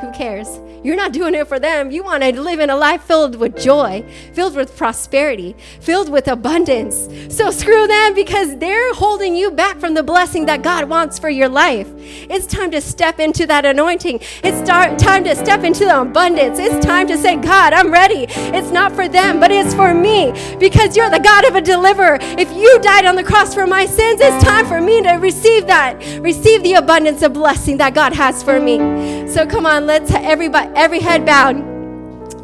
Who 0.00 0.10
cares? 0.12 0.60
You're 0.84 0.94
not 0.94 1.12
doing 1.12 1.34
it 1.34 1.48
for 1.48 1.58
them. 1.58 1.90
You 1.90 2.04
want 2.04 2.22
to 2.22 2.40
live 2.40 2.60
in 2.60 2.70
a 2.70 2.76
life 2.76 3.02
filled 3.02 3.36
with 3.36 3.56
joy, 3.56 4.04
filled 4.34 4.54
with 4.54 4.76
prosperity, 4.76 5.56
filled 5.80 6.10
with 6.10 6.28
abundance. 6.28 7.08
So 7.34 7.50
screw 7.50 7.86
them 7.86 8.14
because 8.14 8.56
they're 8.58 8.94
holding 8.94 9.34
you 9.34 9.50
back 9.50 9.78
from 9.78 9.94
the 9.94 10.02
blessing 10.02 10.46
that 10.46 10.62
God 10.62 10.88
wants 10.88 11.18
for 11.18 11.30
your 11.30 11.48
life. 11.48 11.88
It's 11.96 12.46
time 12.46 12.70
to 12.72 12.80
step 12.80 13.18
into 13.18 13.46
that 13.46 13.64
anointing. 13.64 14.20
It's 14.44 14.58
start, 14.58 14.98
time 14.98 15.24
to 15.24 15.34
step 15.34 15.64
into 15.64 15.86
the 15.86 16.02
abundance. 16.02 16.58
It's 16.58 16.84
time 16.84 17.08
to 17.08 17.16
say, 17.16 17.36
God, 17.36 17.72
I'm 17.72 17.90
ready. 17.90 18.26
It's 18.28 18.70
not 18.70 18.92
for 18.92 19.08
them, 19.08 19.40
but 19.40 19.50
it's 19.50 19.74
for 19.74 19.94
me 19.94 20.32
because 20.58 20.96
you're 20.96 21.10
the 21.10 21.20
God 21.20 21.46
of 21.46 21.56
a 21.56 21.60
deliverer. 21.60 22.18
If 22.20 22.52
you 22.52 22.78
died 22.80 23.06
on 23.06 23.16
the 23.16 23.24
cross 23.24 23.54
for 23.54 23.66
my 23.66 23.86
sins, 23.86 24.20
it's 24.20 24.44
time 24.44 24.66
for 24.66 24.80
me 24.80 25.02
to 25.02 25.12
receive 25.14 25.66
that, 25.66 26.00
receive 26.20 26.62
the 26.62 26.74
abundance 26.74 27.22
of 27.22 27.32
blessing 27.32 27.78
that 27.78 27.94
God 27.94 28.12
has 28.12 28.42
for 28.42 28.60
me. 28.60 29.26
So 29.28 29.46
come 29.46 29.66
on, 29.66 29.85
let's 29.86 30.10
everybody 30.10 30.70
every 30.74 31.00
head 31.00 31.24
bowed. 31.24 31.76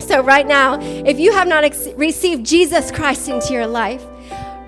So 0.03 0.23
right 0.23 0.47
now, 0.47 0.79
if 0.81 1.19
you 1.19 1.33
have 1.33 1.49
not 1.49 1.65
ex- 1.65 1.89
received 1.97 2.47
Jesus 2.47 2.91
Christ 2.91 3.29
into 3.29 3.53
your 3.53 3.67
life, 3.67 4.05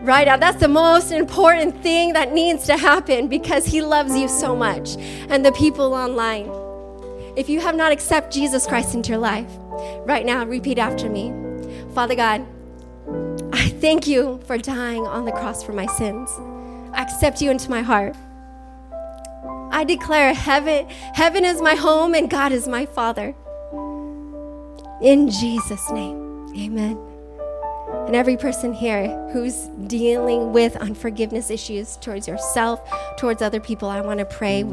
right 0.03 0.27
now, 0.27 0.37
that's 0.37 0.61
the 0.61 0.69
most 0.69 1.11
important 1.11 1.83
thing 1.83 2.13
that 2.13 2.33
needs 2.33 2.67
to 2.67 2.77
happen 2.77 3.29
because 3.29 3.67
he 3.67 3.81
loves 3.81 4.17
you 4.17 4.29
so 4.29 4.55
much 4.57 4.97
and 5.29 5.45
the 5.45 5.53
people 5.53 5.95
online. 5.95 6.51
If 7.37 7.49
you 7.49 7.61
have 7.61 7.75
not 7.75 7.93
accepted 7.93 8.33
Jesus 8.33 8.67
Christ 8.67 8.95
into 8.95 9.11
your 9.11 9.19
life, 9.19 9.51
right 10.05 10.25
now, 10.25 10.45
repeat 10.45 10.79
after 10.79 11.09
me. 11.09 11.33
Father 11.95 12.15
God, 12.15 12.47
I 13.53 13.69
thank 13.81 14.07
you 14.07 14.41
for 14.47 14.57
dying 14.57 15.07
on 15.07 15.25
the 15.25 15.33
cross 15.33 15.63
for 15.63 15.73
my 15.73 15.87
sins. 15.87 16.31
I 16.93 17.03
accept 17.03 17.43
you 17.43 17.51
into 17.51 17.71
my 17.71 17.83
heart. 17.83 18.15
I 19.85 19.87
declare 19.87 20.33
heaven, 20.33 20.89
heaven 21.13 21.45
is 21.45 21.61
my 21.61 21.75
home 21.75 22.15
and 22.15 22.31
God 22.31 22.53
is 22.53 22.67
my 22.67 22.87
Father. 22.87 23.35
In 25.03 25.29
Jesus' 25.29 25.91
name, 25.91 26.49
amen. 26.57 26.99
And 28.07 28.17
every 28.17 28.39
person 28.39 28.73
here 28.73 29.09
who's 29.35 29.69
dealing 29.87 30.55
with 30.55 30.75
unforgiveness 30.77 31.51
issues 31.51 31.99
towards 31.99 32.27
yourself, 32.27 32.81
towards 33.19 33.43
other 33.43 33.61
people, 33.61 33.91
I 33.91 34.01
want 34.01 34.21
to 34.21 34.25
pray 34.25 34.65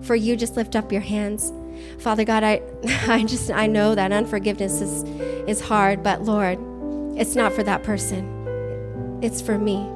for 0.00 0.16
you. 0.16 0.36
Just 0.36 0.56
lift 0.56 0.74
up 0.74 0.90
your 0.90 1.02
hands. 1.02 1.52
Father 1.98 2.24
God, 2.24 2.42
I, 2.42 2.62
I 3.08 3.24
just 3.24 3.50
I 3.50 3.66
know 3.66 3.94
that 3.94 4.10
unforgiveness 4.10 4.80
is, 4.80 5.02
is 5.46 5.60
hard, 5.60 6.02
but 6.02 6.22
Lord, 6.22 6.58
it's 7.18 7.34
not 7.34 7.52
for 7.52 7.62
that 7.62 7.82
person. 7.82 9.20
It's 9.22 9.42
for 9.42 9.58
me. 9.58 9.86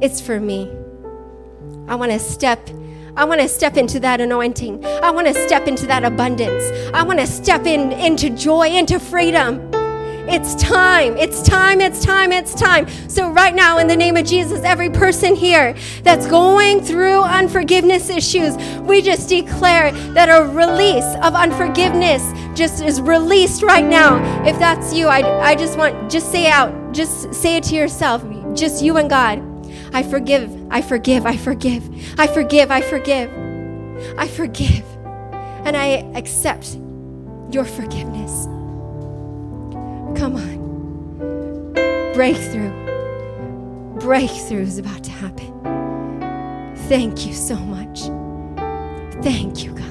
It's 0.00 0.18
for 0.18 0.40
me. 0.40 0.72
I 1.88 1.94
want 1.94 2.10
to 2.10 2.18
step 2.18 2.70
I 3.14 3.24
want 3.26 3.40
to 3.42 3.48
step 3.48 3.76
into 3.76 4.00
that 4.00 4.20
anointing. 4.22 4.84
I 4.84 5.10
want 5.10 5.26
to 5.26 5.34
step 5.34 5.68
into 5.68 5.86
that 5.86 6.02
abundance. 6.02 6.64
I 6.94 7.02
want 7.02 7.18
to 7.18 7.26
step 7.26 7.66
in 7.66 7.92
into 7.92 8.30
joy, 8.30 8.68
into 8.68 8.98
freedom. 8.98 9.70
It's 10.28 10.54
time. 10.54 11.16
It's 11.18 11.42
time. 11.42 11.80
It's 11.80 12.02
time. 12.02 12.32
It's 12.32 12.54
time. 12.54 12.88
So, 13.10 13.28
right 13.30 13.54
now, 13.54 13.78
in 13.78 13.86
the 13.86 13.96
name 13.96 14.16
of 14.16 14.24
Jesus, 14.24 14.62
every 14.62 14.88
person 14.88 15.34
here 15.34 15.74
that's 16.04 16.26
going 16.26 16.80
through 16.80 17.22
unforgiveness 17.22 18.08
issues, 18.08 18.56
we 18.82 19.02
just 19.02 19.28
declare 19.28 19.90
that 20.14 20.28
a 20.28 20.44
release 20.46 21.04
of 21.22 21.34
unforgiveness 21.34 22.22
just 22.56 22.82
is 22.82 23.00
released 23.00 23.62
right 23.62 23.84
now. 23.84 24.22
If 24.46 24.58
that's 24.58 24.94
you, 24.94 25.08
I, 25.08 25.50
I 25.50 25.54
just 25.54 25.76
want, 25.76 26.10
just 26.10 26.30
say 26.30 26.48
out, 26.48 26.94
just 26.94 27.34
say 27.34 27.56
it 27.56 27.64
to 27.64 27.74
yourself, 27.74 28.24
just 28.54 28.82
you 28.82 28.96
and 28.96 29.10
God. 29.10 29.51
I 29.94 30.02
forgive, 30.02 30.50
I 30.70 30.80
forgive, 30.80 31.26
I 31.26 31.36
forgive, 31.36 31.84
I 32.18 32.26
forgive, 32.26 32.70
I 32.70 32.80
forgive, 32.80 33.30
I 34.18 34.26
forgive. 34.26 34.84
And 35.64 35.76
I 35.76 36.10
accept 36.14 36.78
your 37.50 37.64
forgiveness. 37.64 38.46
Come 40.18 40.36
on. 40.36 41.72
Breakthrough. 42.14 42.72
Breakthrough 44.00 44.62
is 44.62 44.78
about 44.78 45.04
to 45.04 45.10
happen. 45.10 45.52
Thank 46.88 47.26
you 47.26 47.34
so 47.34 47.56
much. 47.56 48.00
Thank 49.22 49.62
you, 49.62 49.72
God. 49.72 49.88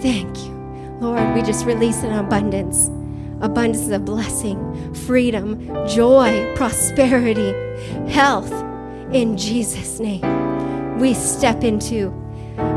Thank 0.00 0.38
you. 0.38 0.52
Lord, 1.00 1.34
we 1.34 1.42
just 1.42 1.66
release 1.66 2.02
an 2.02 2.12
abundance 2.12 2.88
abundance 3.44 3.88
of 3.90 4.04
blessing, 4.04 4.58
freedom, 4.94 5.68
joy, 5.86 6.54
prosperity. 6.56 7.52
health 8.08 8.52
in 9.12 9.36
Jesus' 9.36 10.00
name. 10.00 10.98
We 10.98 11.14
step 11.14 11.62
into 11.62 12.12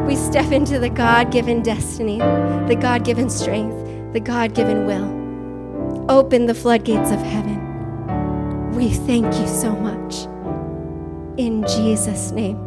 we 0.08 0.16
step 0.16 0.52
into 0.52 0.80
the 0.80 0.90
God-given 0.90 1.62
destiny, 1.62 2.18
the 2.18 2.78
God-given 2.80 3.30
strength, 3.30 4.14
the 4.14 4.20
God-given 4.20 4.88
will. 4.88 6.06
Open 6.10 6.48
the 6.48 6.56
floodgates 6.56 7.12
of 7.12 7.20
heaven. 7.20 8.72
We 8.74 8.90
thank 8.90 9.26
you 9.36 9.48
so 9.48 9.76
much. 9.76 10.26
In 11.38 11.64
Jesus' 11.68 12.32
name. 12.32 12.67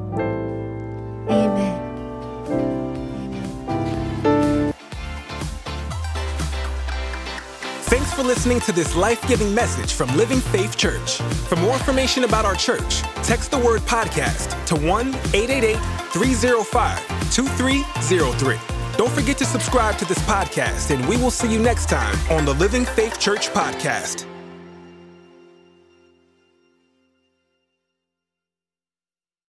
Listening 8.30 8.60
to 8.60 8.70
this 8.70 8.94
life 8.94 9.20
giving 9.26 9.52
message 9.52 9.94
from 9.94 10.08
Living 10.16 10.38
Faith 10.38 10.76
Church. 10.76 11.16
For 11.48 11.56
more 11.56 11.72
information 11.72 12.22
about 12.22 12.44
our 12.44 12.54
church, 12.54 13.00
text 13.24 13.50
the 13.50 13.58
word 13.58 13.80
podcast 13.80 14.54
to 14.66 14.76
1 14.76 15.08
888 15.34 15.76
305 16.12 17.34
2303. 17.34 18.56
Don't 18.96 19.10
forget 19.10 19.36
to 19.38 19.44
subscribe 19.44 19.98
to 19.98 20.04
this 20.04 20.20
podcast, 20.20 20.94
and 20.94 21.04
we 21.08 21.16
will 21.16 21.32
see 21.32 21.52
you 21.52 21.58
next 21.58 21.88
time 21.88 22.16
on 22.30 22.44
the 22.44 22.54
Living 22.54 22.84
Faith 22.84 23.18
Church 23.18 23.48
podcast. 23.48 24.29